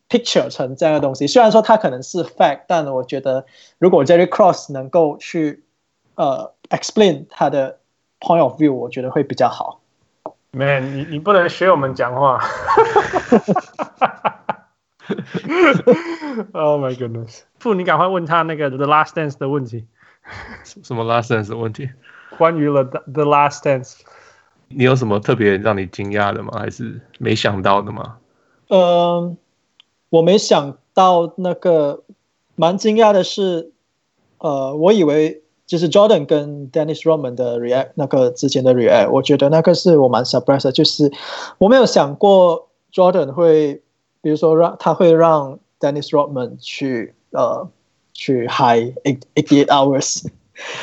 [0.10, 3.46] picture 成这样的东西，虽然说它可能是 fact，但我觉得
[3.80, 5.64] 如果 Jerry Cross 能够去
[6.16, 7.80] 呃 explain 他的
[8.20, 9.82] point of view，我觉得会比较好。
[10.52, 12.40] Man，你你不能学我们讲话。
[16.54, 17.42] Oh my goodness！
[17.60, 19.88] 傅，你赶快问他那个 The Last Dance 的问题。
[20.64, 21.90] 什么 Last Dance 的问题？
[22.38, 24.00] 关于了 The Last Dance。
[24.70, 26.54] 你有什么特别让你惊讶的吗？
[26.58, 28.18] 还是没想到的吗？
[28.70, 29.38] 嗯、呃，
[30.14, 32.04] 我没想到那个
[32.54, 33.72] 蛮惊讶的是，
[34.38, 41.12] 呃，我以为就是 Jordan 跟 Dennis Rodman 的 react 那个之前的 react，我觉得那个是我蛮 surprise 的，就是
[41.58, 43.82] 我没有想过 Jordan 会，
[44.22, 47.68] 比如说让他会让 Dennis Rodman 去呃
[48.14, 50.28] 去 high eighty eight hours，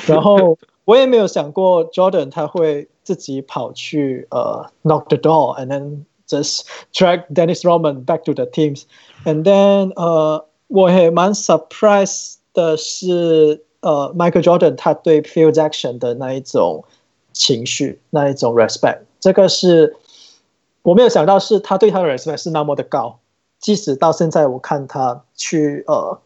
[0.08, 2.88] 然后我也没有想过 Jordan 他会。
[3.02, 6.62] 自己跑去呃、knock the door and then just
[6.92, 8.84] drag Dennis Roman back to the teams
[9.24, 16.84] and then、uh, 我也蛮 surprise 的是呃、uh, Michael Jordan 他对 Phil Jackson 的那一种
[17.32, 19.96] 情绪那一种 respect 这个是
[20.82, 23.18] 我没有想到是他对他的 respect 是那么的高，
[23.58, 26.18] 即使到现在我看他去呃、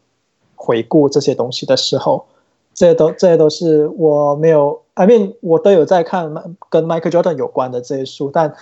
[0.55, 2.25] 回顾这些东西的时候，
[2.73, 4.81] 这些都这些都是我没有。
[4.93, 6.33] I mean，我都有在看
[6.69, 8.55] 跟 Michael Jordan 有关的这些书，但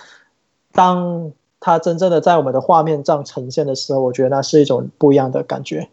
[0.74, 5.88] 当它真正的在我们的画面上呈现的时候，我觉得那是一种不一样的感觉。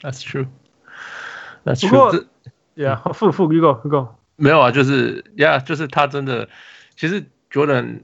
[0.00, 0.46] That's true.
[1.64, 2.26] That's true.
[2.76, 6.48] Yeah，复复一个一个没有啊，就是呀，yeah, 就是他真的，
[6.94, 8.02] 其实 Jordan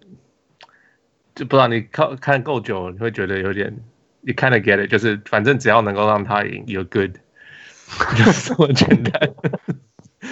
[1.35, 3.77] 就不知道你看看够久，你会觉得有点，
[4.23, 7.17] 你 kind of get it，就是反正只要能够让他赢，you're good，
[8.17, 9.35] 就是这么简单。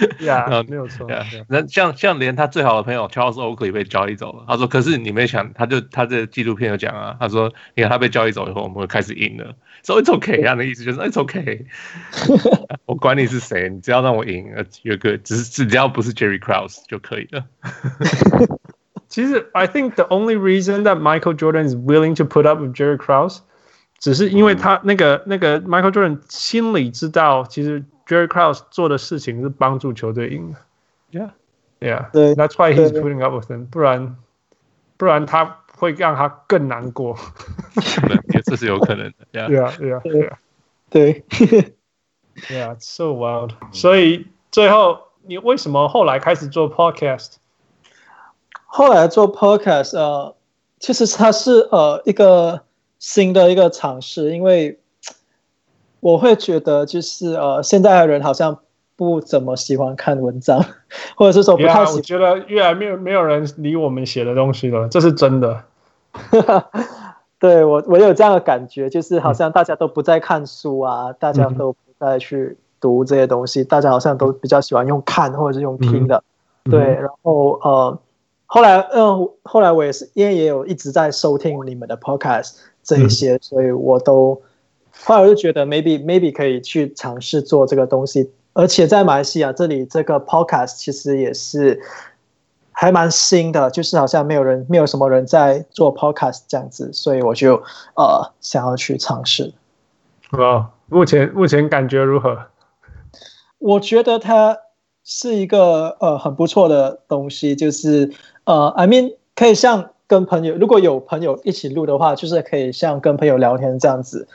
[0.20, 1.06] 呀、yeah, 没有错。
[1.48, 9.54] 那像像连他最好的朋友 Charles Oakley 被交易走了，他说：“可是你没想，他就他这纪录片有讲啊，他说你看他被交易走以后，我们会开始赢了。
[9.82, 11.66] 所以 it's OK，这样的意思就是 it's OK，
[12.86, 14.46] 我管你是谁，你只要让我赢，
[14.82, 17.44] you're good，只是只只要不是 Jerry Krause 就可以了。
[19.08, 22.96] 其实 I think the only reason that Michael Jordan is willing to put up with Jerry
[22.96, 23.38] Krause，
[24.01, 27.81] 只是因为他那个、嗯、那个 Michael Jordan 心里知道，其实。
[28.07, 30.53] Jerry Krause 做的事情是帮助球队赢
[31.11, 31.31] 的
[31.79, 33.67] ，Yeah，Yeah，That's why he's putting up with them。
[33.67, 34.17] 不然，
[34.97, 37.13] 不然他会让他更难过。
[37.13, 40.33] 可这是有可能的，Yeah，Yeah，Yeah，
[40.89, 41.23] 对
[42.49, 43.51] ，Yeah，So wild。
[43.71, 47.35] 所以最后，你为什么后来开始做 Podcast？
[48.65, 50.35] 后来做 Podcast，呃，
[50.79, 52.61] 其实它是呃一个
[53.01, 54.77] 新的一个尝试，因为。
[56.03, 58.57] 我会觉得就是呃，现在的人好像
[58.95, 60.65] 不怎么喜欢看文章，
[61.15, 61.85] 或者是说不太喜欢。
[61.85, 65.61] Yeah, 我觉得越来越没有没有人理我们写的东西了，这是真的。
[67.37, 76.23] 对我我有这样的感觉，就是好像大家都不再看书啊，嗯、大家都不再去读这些东西，嗯、大家好像都比较喜欢用看或者是用听的。
[76.65, 77.99] 嗯、对，然后呃，
[78.47, 84.41] 后来嗯、呃，后来我也是因为也有一直在收听你们的 podcast 这一些，嗯、所以我都。
[85.03, 91.81] 后来我就觉得 maybe maybe 可以去尝试做这个东西，而且在马来西亚这里这个 podcast 其实也是
[92.71, 97.55] 还蛮新的，就是好像没有人没有什么人在做 podcast 这样子，所以我就
[97.95, 99.51] 呃想要去尝试。
[100.31, 102.37] 哦，目前目前感觉如何？
[103.57, 104.57] 我觉得它
[105.03, 108.11] 是一个呃很不错的东西，就是
[108.43, 114.27] 呃 I mean 可以像跟朋友如果有朋友一起录的话，就是可以像跟朋友聊天这样子。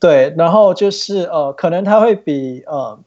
[0.00, 2.98] 对，然后就是呃，可能他会比呃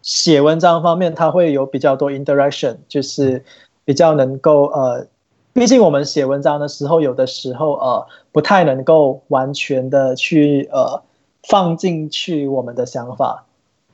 [0.00, 3.42] 写文章方面，他会有比较多 interaction，就是
[3.84, 5.04] 比较能够呃
[5.52, 11.02] 毕竟我们写文章的时候，有的时候呃不太能够完全的去呃
[11.48, 13.44] 放进去我们的想法，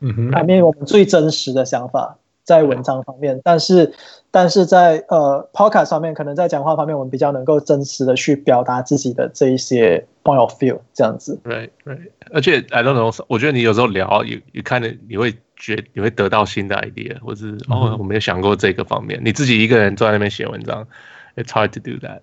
[0.01, 3.93] 嗯哼，里面我们最真实的想法在文章方面，但是
[4.31, 11.39] 但是在呃 podcast 上面，可能在讲话方面，我们比较能够真实的去表达自己的这一些 point of view 这样子。
[11.45, 12.09] Right, right。
[12.33, 20.87] 而且 I don't know，我觉得你有时候聊，也也看着你会觉你会得到新的 idea，或是、嗯、哦我没有想过这个方面，你自己一个人坐在那边写文章。
[21.35, 22.21] It's hard to do that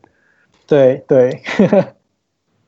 [0.65, 1.03] 对。
[1.07, 1.41] 对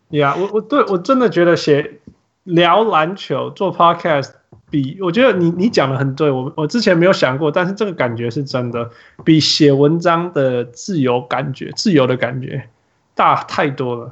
[0.10, 2.00] 对，呀，我我对我真的觉得写
[2.44, 4.32] 聊篮球做 podcast
[4.76, 8.90] 比我觉得你你讲的很对，我我之前没有想过，但是这个感觉是真的，
[9.24, 12.68] 比写文章的自由感觉、自由的感觉
[13.14, 14.12] 大太多了。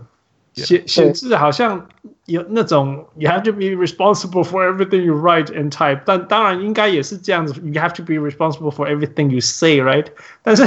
[0.53, 1.88] 写写字好像
[2.28, 8.72] 有那种 you have to be responsible for everything you write and type，但当然应该也是这样子，you have to be responsible
[8.72, 10.05] for everything you say，right？
[10.43, 10.64] 但是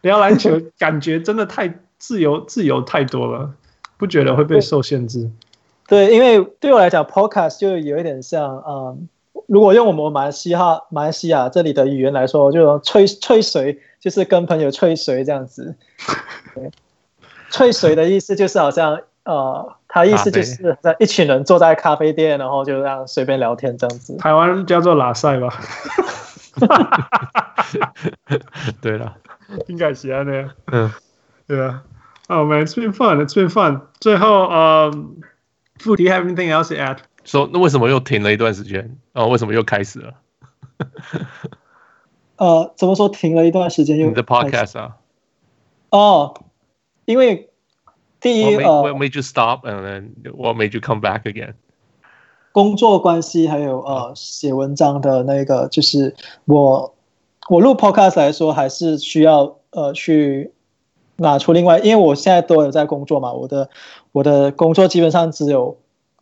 [0.00, 3.52] 聊篮球感觉真的太自由，自由太多了，
[3.98, 5.30] 不觉得会被受限制？
[5.86, 9.08] 对，因为对我来讲，podcast 就有一点像，嗯，
[9.48, 15.74] 如果用我们马来西亚马来西亚这里的语言来说，就吹吹水，就是跟朋友吹水这样子。
[16.54, 16.70] 对，
[17.50, 19.00] 吹水的意思就是好像。
[19.24, 24.16] 呃，他意思就是在一群人坐在咖啡店，然后就这样随便聊天这样子。
[24.16, 25.52] 台湾叫做拉塞吧。
[28.80, 29.14] 对了，
[29.66, 30.50] 应该是啊那样。
[30.72, 30.90] 嗯，
[31.46, 31.82] 对啊。
[32.28, 33.22] Oh man, it's been fun.
[33.22, 33.82] It's been fun.
[34.00, 37.00] 最后，呃、um,，Do you have anything else to add?
[37.28, 38.96] 说那为什么又停了一段时间？
[39.12, 40.14] 哦，为什么又开始了？
[42.36, 44.08] 呃，怎么说停了一段时间又？
[44.08, 44.96] 你的 podcast 啊？
[45.90, 46.34] 哦，
[47.04, 47.44] 因为。
[48.20, 51.54] 第一，呃，What made you stop and then what made you come back again？
[52.50, 56.16] 工作关系，还有呃，写文章的那个，就是
[56.46, 56.96] 我
[57.48, 60.52] 我录 podcast 来说，还是需要呃去
[61.14, 63.70] 拿出另外，因为我现在都有在工作嘛，我的
[64.10, 65.78] 我的工作基本上只有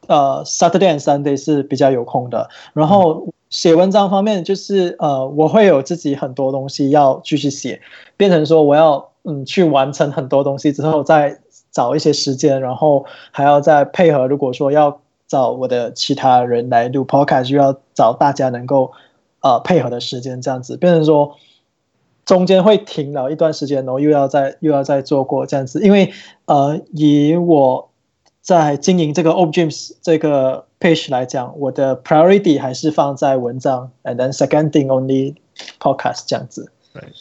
[0.07, 7.81] 呃 Saturday and Sunday 是比较有空的，然后写文章方面，就是呃，我会有自己很多东西要继续写，
[8.17, 11.39] 变成说我要嗯去完成很多东西之后再。
[11.73, 14.27] 找一些时间，然后还要再配合。
[14.27, 14.99] 如果说要
[15.29, 18.91] 找我的其他人来录 podcast，就要找大家能够
[19.41, 21.37] 呃配合的时间，这样子变成说
[22.25, 25.83] 中间会停了一段时间，然后又要再又要再做过这样子。
[25.85, 26.11] 因为
[26.47, 27.91] 呃，以我
[28.47, 35.35] 在经营这个 Old Dreams 这个 page 来讲，我的 priority 还是放在文章，and then second thing only
[35.81, 36.71] podcast 这样子。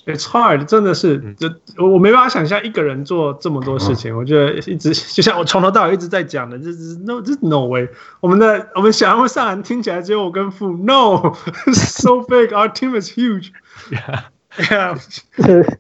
[0.06, 1.50] It's hard，真的是，就
[1.84, 4.16] 我没办法想象一个人做这么多事情。
[4.16, 7.90] 我觉得一直就像我从头到尾一直在讲的，就是 no，就是 no way。
[8.22, 13.50] 我们的我们想要上篮听起来只有我跟父，no，so big，our team is huge。
[13.90, 14.98] Yeah，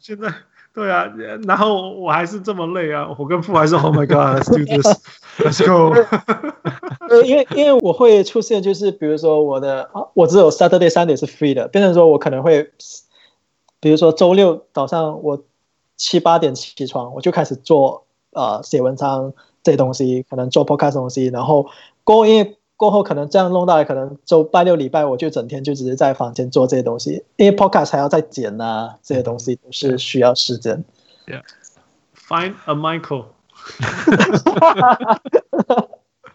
[0.01, 0.33] 现在
[0.73, 1.09] 对啊，
[1.47, 4.65] 然后我还是这么累啊，我跟父还是 Oh my God，let's do
[5.38, 5.93] this，let's go。
[7.25, 12.71] 因为因为我会出现，就是比如说我的我只有 Saturday Sunday 是 free 的，变成说我可能会。
[13.81, 15.43] 比如说周六早上我
[15.95, 19.31] 七八点起床，我就开始做呃写文章
[19.61, 21.67] 这些东西，可能做 podcast 东西，然后
[22.03, 30.83] 过因为过后可能这样弄到，可能周拜六礼拜我就整天就只是在房间做这些东西，因为 podcast 还要再剪啊，这些东西都是需要时间。
[31.27, 31.43] Yeah,
[32.15, 33.25] find a Michael.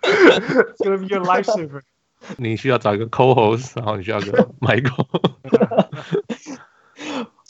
[0.03, 1.81] It's gonna be your lifesaver.
[2.37, 5.07] 你需要找一个 co-host，然后你需要一个 Michael。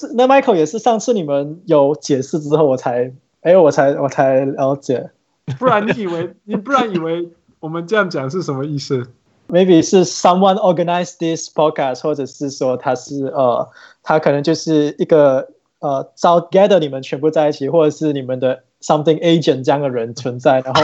[0.14, 3.12] 那 Michael 也是上次你们有解释之后，我才
[3.42, 5.10] 哎，我才我才了解。
[5.58, 7.28] 不然你以为你不然以为
[7.58, 9.10] 我们这样讲是什么意思
[9.48, 13.68] ？Maybe 是 someone organized this podcast，或者是说他是呃，
[14.02, 15.48] 他可能就是一个
[15.80, 20.60] 呃招 gather 你们全部在一起，或者是你们的 something agent 这样的人存在。
[20.60, 20.82] 然后，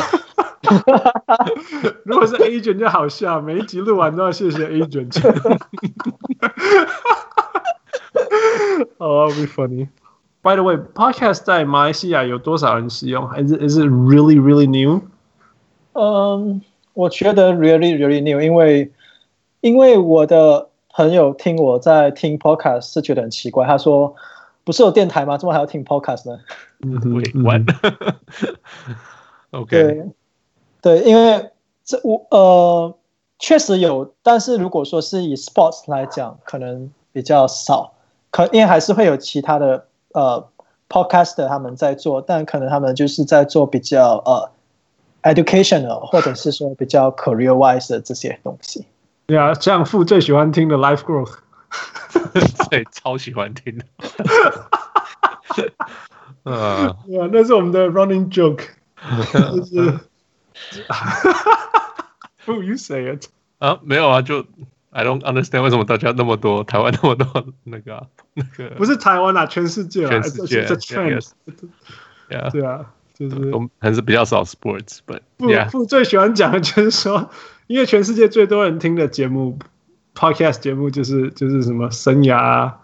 [2.04, 5.18] 如果是 agent 就好笑，每一集录完都要谢谢 agent。
[8.98, 9.88] Oh, be funny.
[10.42, 13.26] By the way, podcast 在马来西亚有多少人使用？
[13.28, 15.00] 还是 is it really really new？
[15.92, 16.60] 嗯，um,
[16.94, 18.92] 我觉得 really really new，因为
[19.60, 24.14] 因为我的朋友听我在听 podcast 是觉得很奇怪，他说
[24.64, 25.36] 不是有电台吗？
[25.36, 26.38] 怎么还要听 podcast 呢？
[26.80, 27.62] 嗯，Wait, what?
[29.52, 30.04] OK，对，
[30.82, 31.50] 对，因为
[31.84, 32.94] 这我呃
[33.38, 37.92] 确实有，但是如果说是以 sports 来讲，可能比较少。
[38.30, 40.46] 可因为还是会有其他的呃
[40.88, 44.50] podcaster 他们在做，但可能他们就是在做比较呃
[45.22, 48.84] educational 或者是说比较 career wise 的这些东西。
[49.26, 51.36] 对啊，像父最喜欢听的 Life Growth，
[52.70, 53.84] 对，超喜欢听的。
[56.46, 58.62] 呃，对啊，那是我们的 running joke，
[59.32, 59.98] 就是，
[62.46, 63.26] Who you say it？
[63.58, 64.44] 啊，没有啊，就
[64.90, 71.28] I don't understand 为什么大家那么多台湾那么多那个、啊、那个，不是台湾啊，全世界啊，全世界这 trend，
[72.52, 77.28] 对啊，就是我们还是比较少 sports，but 不不最喜欢讲的就是说，
[77.66, 79.58] 因为全世界最多人听的节目
[80.14, 82.78] podcast 节目就是就是什么生涯啊。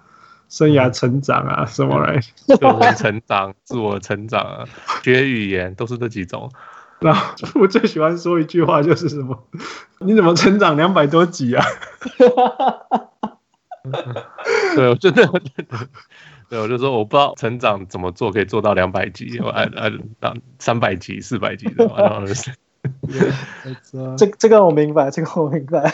[0.52, 2.20] 生涯成长啊，什么来？
[2.58, 4.64] 个人成长、 自我成长啊，
[5.02, 6.52] 学语言都是这几种。
[7.00, 9.42] 然后我最喜欢说一句话，就是什么？
[10.00, 11.64] 你怎么成长两百多集啊？
[14.76, 15.26] 对，我真的，
[16.50, 21.88] 对，我就说我不知道成长怎么做可以做到两百集，我按按到三百集、四百集的。
[24.18, 25.90] 这这个我明白，这个我明白。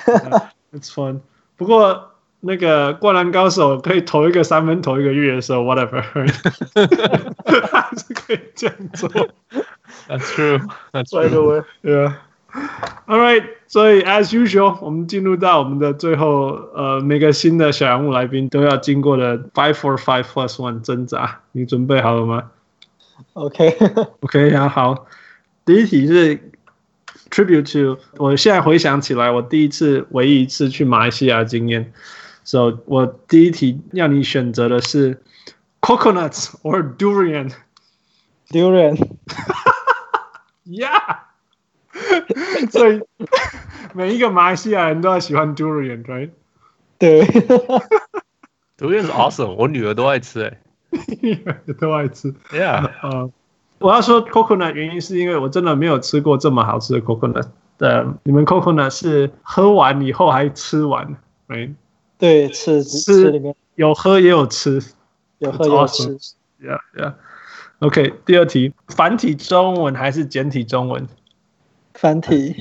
[0.72, 1.20] It's fun，
[1.56, 2.10] 不过。
[2.40, 9.10] 那个灌篮高手可以投一个三分投一个月的时候，whatever，还是可以这样做。
[10.08, 10.60] That's true.
[10.92, 11.64] That's right away.
[11.82, 12.14] Yeah.
[13.06, 13.44] All right.
[13.66, 21.40] 所以，as usual，我们进入到我们的最后，呃，每个新的小人物来宾都要经过的 five four five plus one 挣扎。
[21.52, 22.44] 你准备好了吗
[23.34, 23.76] ？OK.
[24.20, 25.06] OK，好，好。
[25.66, 26.38] 第一题是
[27.30, 31.92] tribute to，我现在回想起来，我第一次、唯一一次去马来西亚经验。
[32.48, 35.22] 所以、so, 我第一题要你选择的是
[35.82, 37.52] coconuts or durian。
[38.48, 38.96] durian。
[40.64, 41.18] Yeah。
[42.70, 43.02] 所以
[43.92, 46.30] 每一个马来西亚人都要喜欢 durian，right？
[46.98, 47.26] 对。
[48.78, 50.58] durian 是 awesome，我女儿都爱吃哎、
[50.94, 51.74] 欸。
[51.78, 52.32] 都爱吃。
[52.50, 52.90] Yeah。
[53.02, 53.30] 呃，
[53.78, 57.48] 我要说 coconut 原因是因为我真的没有吃过这么好吃的 coconut。
[57.76, 61.14] 对，你们 coconut 是喝完以后还吃完
[61.46, 61.74] ，right？
[62.18, 64.82] 对，吃吃里面有喝也有吃，
[65.38, 66.18] 有喝也有吃。
[66.60, 67.14] Yeah, yeah.
[67.78, 71.06] OK，第二题，繁体中文还是简体中文？
[71.94, 72.56] 繁体。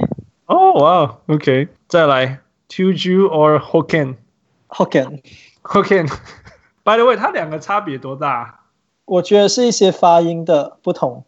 [0.45, 1.69] 哦，哇，OK。
[1.87, 5.21] 再来，Teochew or Hokkien？Hokkien。
[5.63, 6.07] Hokkien。
[6.85, 8.59] By the way，它两个差别多大？
[9.05, 11.25] 我觉得是一些发音的不同。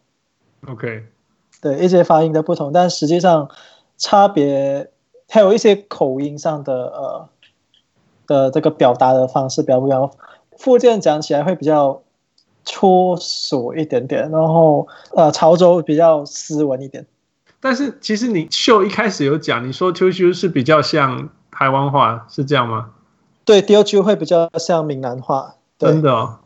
[0.68, 1.04] OK。
[1.60, 3.50] 对，一些发音的不同，但实际上
[3.98, 4.88] 差别
[5.28, 7.28] 还有一些口音上的呃。
[8.30, 10.08] 的这个表达的方式比较不一样，
[10.56, 12.00] 福建讲起来会比较
[12.64, 14.86] 粗俗一点点，然后
[15.16, 17.04] 呃潮州比较斯文一点。
[17.58, 22.90] 但是其实你秀一开始有讲，你说 Teochew 是比较像台湾话，是这样吗？
[23.44, 25.56] 对，Teochew 会比较像闽南话。
[25.76, 26.38] 真的哦？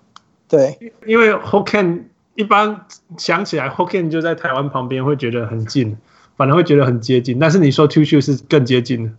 [0.49, 2.05] 对，因为 Hokkien
[2.35, 2.87] 一般
[3.19, 5.99] 想起来 Hokkien 就在台湾旁边，会觉得很近，
[6.37, 7.39] 反而会觉得很接近。
[7.39, 9.11] 但是你说 Teochew 是更接近的。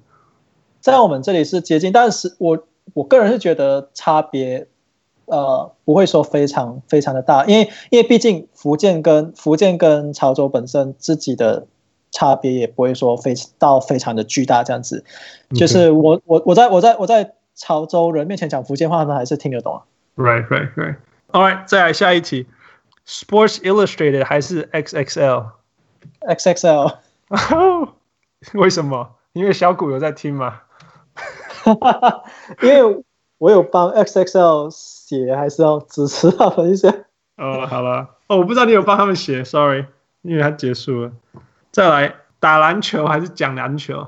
[0.85, 2.63] 在我们这里是接近，但是我
[2.93, 4.67] 我个人是觉得差别，
[5.25, 11.65] 呃，不会说非常非常的大，因为因为毕竟福建跟福建跟潮州本身自己的
[12.11, 15.03] 差别也不会说非到非常的巨大这样子，
[15.55, 19.81] 就是我我我在我在我在潮州人面前讲福建话，他们还是听得懂啊。
[20.15, 20.97] Right, right, right.
[21.31, 22.45] All right，再来下一题
[23.07, 26.97] ，Sports Illustrated 还是 XXL？XXL。
[28.53, 29.15] 为什么？
[29.33, 30.61] 因为小谷有在听吗？
[32.61, 33.03] 因为
[33.37, 36.93] 我有帮 XXL 写，还是要支持他们一下。
[37.37, 39.85] 哦，好了，哦，我不知道你有帮他们写，sorry，
[40.21, 41.11] 因为他结束了。
[41.71, 44.07] 再来，打篮球还是讲篮球？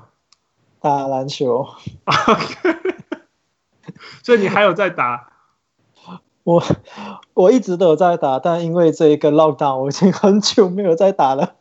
[0.80, 1.68] 打篮球。
[2.06, 2.78] OK。
[4.24, 5.32] 所以你还有在打？
[6.44, 6.64] 我
[7.34, 11.56] 我一直都有在打，但因为这一个 lockdown，我已经很久没有在打了。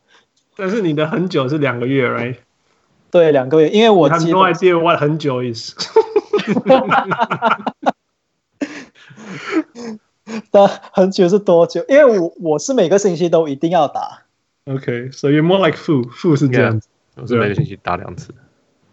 [0.57, 2.37] 但是你的很久是两个月，right？
[3.17, 5.73] 对，两个月，因为我 have no idea what 很久 is。
[10.51, 11.83] 但很久是多久？
[11.89, 14.25] 因为我我是每个星期都一定要打。
[14.67, 18.35] OK，so you're more like Fu，Fu 是这样子，我是每个星期打两次。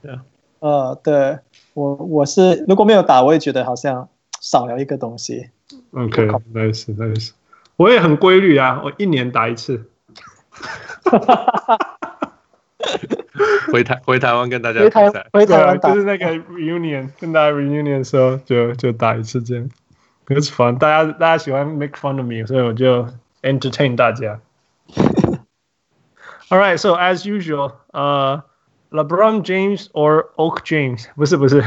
[0.02, 0.22] 对啊。
[0.60, 1.40] 呃，对
[1.74, 4.08] 我我是如果没有打，我也觉得好像
[4.40, 5.50] 少了一个东西。
[5.91, 7.32] OK，nice，nice。
[7.76, 9.90] 我也很规律啊，我一年打一次。
[13.73, 19.69] 回台回台湾跟大家回台回台湾就是那个 reunion 跟大家 reunion 的时候就就打一次这样，
[20.29, 23.09] It's fun，大家大家喜欢 make fun of me，所以我就
[23.43, 24.41] entertain 大家。
[26.51, 28.43] All right, so as usual，呃、
[28.91, 31.07] uh,，LeBron James or Oak James？
[31.15, 31.62] 不是不是，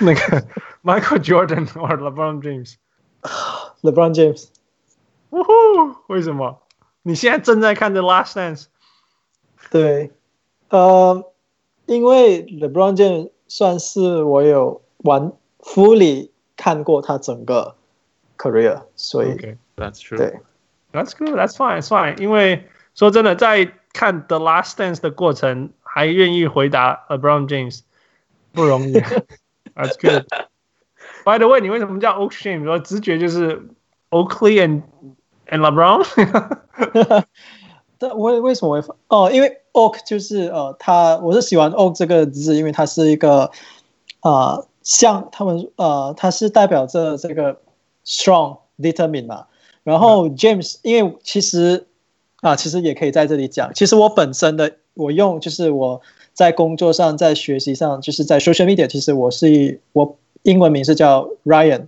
[0.00, 0.44] 那个
[0.82, 4.48] Michael Jordan or LeBron James？LeBron James。
[5.30, 6.62] 呜呼，为什么？
[7.02, 8.64] 你现在正在看 The Last Dance？
[9.70, 10.10] 对。
[10.69, 11.31] 呃，
[11.85, 17.75] 因为 LeBron James 算是我有玩 fully 看过他整个
[18.37, 20.17] career，所以 okay, that's true.
[20.17, 20.39] 对
[20.93, 21.33] That's good.
[21.33, 21.81] That's fine.
[21.81, 22.21] That's fine.
[22.21, 27.79] 因为说真的，在看 The Last Dance 的过程，还愿意回答 LeBron James
[28.51, 28.93] 不容易。
[29.73, 30.27] That's good.
[31.25, 32.69] By the way，你为什么叫 Oak James？
[32.69, 33.67] 我直觉就是
[34.11, 34.83] Oakley and
[35.47, 36.05] and LeBron。
[37.97, 39.31] 但为为什么会哦？
[39.31, 43.51] 因为 Oak 就是呃，他我是喜欢 Oak 这个字，因为它是一个
[44.21, 47.57] 啊、呃，像他们呃，它是代表着这个
[48.05, 49.45] strong determined 嘛。
[49.83, 51.87] 然后 James，因为其实
[52.41, 56.01] 啊，其实也可以在这里讲，其实我本身的我用就是我
[56.33, 61.87] 在工作上，在学习上，就是在 social media，其实我是我英文名是叫 Ryan，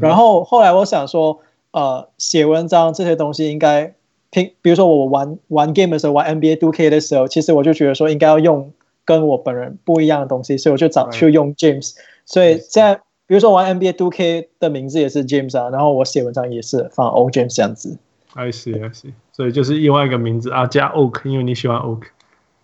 [0.00, 1.38] 然后后来我想说，
[1.70, 3.94] 呃，写文章这些东西应该
[4.30, 8.72] 拼，比如说我玩玩 game 的时候，玩 NBA 2K 的时候，其实我就觉得说应该要用
[9.04, 11.94] 跟我本人不一样的东西，所以我就找去用 James，
[12.24, 13.00] 所以现在。
[13.28, 17.98] 比如说玩 NBA 2K 的名字也是 James 啊，然后我写文章也是放 Old James 这样子。
[18.32, 19.12] I see, I see。
[19.32, 22.04] 所以就是另外一个名字啊，加 Oak，因为你喜欢 Oak。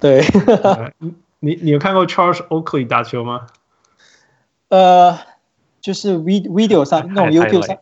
[0.00, 0.24] 对。
[1.40, 3.46] 你你有看过 Charles Oakley 打球吗？
[4.70, 5.18] 呃，
[5.82, 7.76] 就是 video 上那种 YouTube 上.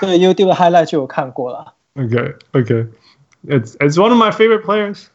[0.00, 1.74] 对 YouTube 的 highlight 就有看过了。
[1.96, 2.86] Okay, okay.
[3.46, 5.08] It's it's one of my favorite players.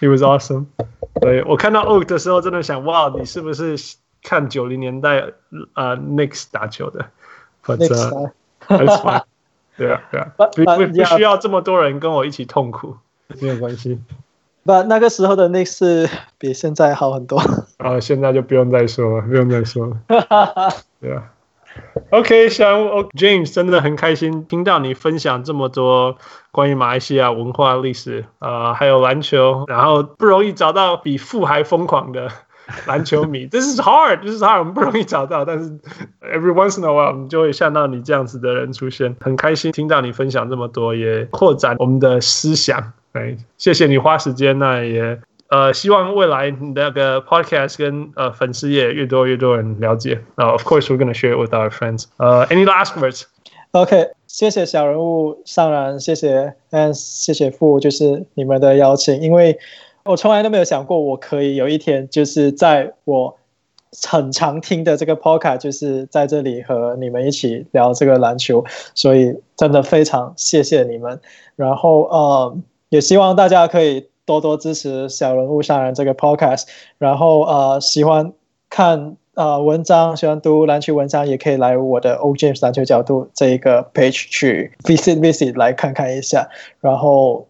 [0.00, 0.66] He was awesome.
[1.20, 3.76] 对，我看到 Oak 的时候，真的想，哇，你是不是？
[4.20, 5.32] 看九零年代
[5.74, 7.06] 呃 Knicks 打球的，
[7.62, 7.86] 或者
[8.66, 9.22] That's fine，
[9.76, 12.96] 对啊对啊，不不不需要这么多人跟我一起痛苦，
[13.40, 14.00] 没有关系。
[14.66, 17.38] 不，那个时候的 Knicks 比现在好很多。
[17.76, 19.96] 啊，现在就不用再说了，不用再说了。
[21.00, 21.32] 对啊。
[22.10, 26.16] OK，小人物 James 真的很开心听到你分享这么多
[26.50, 32.28] 关于马来西亚文化历史，呃，还有篮球，然后不容易找到比富还疯狂的。
[32.86, 35.70] 篮球迷，This is hard，This is hard，我们不容易找到，但是
[36.20, 42.92] every once in a while，我们就会像到你这样子的人出现，很开心听到你分享这么多，也扩展我们的思想。
[43.12, 45.18] 哎，谢谢你花时间，那也
[45.48, 50.20] 呃，希望未来那个 podcast 跟呃粉丝也越多越多人了解。
[50.36, 52.04] 那、uh, of course we're gonna share it with our friends。
[52.18, 59.58] 呃，any last words？OK，谢谢小人物上然，谢谢，嗯，谢谢父，就是你们的邀请，因为。
[60.04, 63.36] 我从来都没有想过，我可以有一天就是在我
[64.08, 68.64] 很常听的这个 podcast，就是在这里和你们一起聊这个篮球，
[68.94, 71.20] 所以真的非常谢谢你们。
[71.56, 72.56] 然后呃，
[72.88, 76.66] 也希望大家可以多多支持小人物上篮这个 podcast。
[76.98, 78.32] 然后呃，喜欢
[78.70, 86.48] 看呃文章，喜欢读篮球文章，也可以来我的 OJAMS 篮球角度这一个 page 去 visit visit 来看看一下。
[86.80, 87.48] 然后。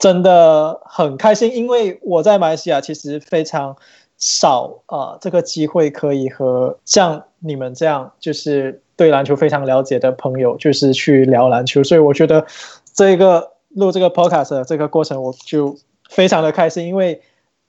[0.00, 3.74] 真的很开心，因为我在马来西亚其实非常
[4.16, 12.46] 少啊、这个机会可以和像你们这样就是对篮球非常了解的朋友，就是去聊篮球，所以我觉得
[12.94, 15.76] 这个录这个 podcast 的这个过程，我就
[16.08, 17.20] 非常的开心，因为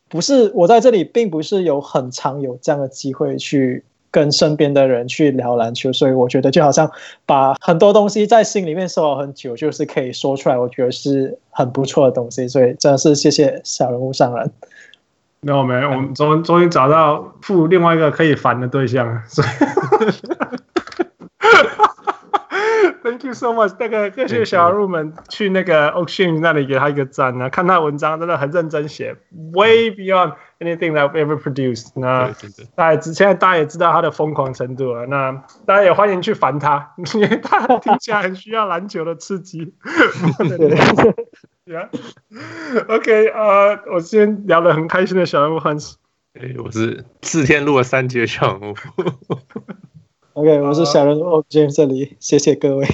[0.10, 3.84] 不是我在这里，并不是有很常有这样的机会去。
[4.12, 6.92] 跟身边的人去聊篮球，所以我觉得就好像
[7.28, 12.48] 把很多东西在心里面收了很久，就是可以说出来，我觉得是很不错的东西。
[12.48, 14.52] 所以真的是谢谢小人物上篮。
[15.42, 19.22] 那我们我们终终于找到付另外一个可以烦的对象。
[23.10, 27.50] Thank you so much，那个各位小人物们去那个 Ocean 那里给他一个赞啊！
[27.50, 29.16] 看他文章真的很认真写
[29.56, 31.88] ，way beyond anything that I've ever produced。
[31.96, 32.32] 那
[32.76, 35.08] 大家现在大家也知道他的疯狂程度了。
[35.08, 35.32] 那
[35.66, 39.74] 大家也欢迎去烦他， 因为他听起来很需要篮球的刺激。
[41.66, 41.88] Yeah.
[42.88, 45.94] OK，呃、uh，我先聊得很开心的小人物 Hans。
[46.34, 48.76] 哎，我是四天录了三集的小人物。
[50.40, 52.86] OK，我是小人物 James 这里，谢谢各位。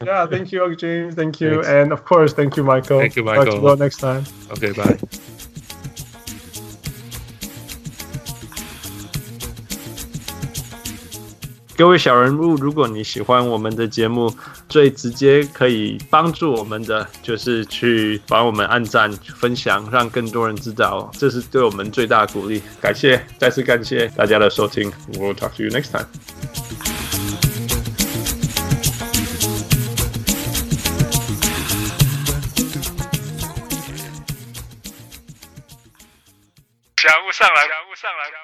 [0.00, 2.98] Yeah，thank you James，thank you，and of course，thank you Michael。
[2.98, 3.60] Thank you Michael。
[3.60, 4.24] Well, next time。
[4.50, 4.96] OK，bye。
[11.76, 14.32] 各位小人物，如果你喜欢我们的节目，
[14.70, 22.62] 最直接可以帮助我们的就是去帮我们按赞、分享，让更多人知道，这是对我们最大的鼓励。
[22.80, 24.90] 感谢，再次感谢大家的收听。
[25.12, 26.93] We'll talk to you next time。
[37.04, 38.43] 强务上来，强务上来。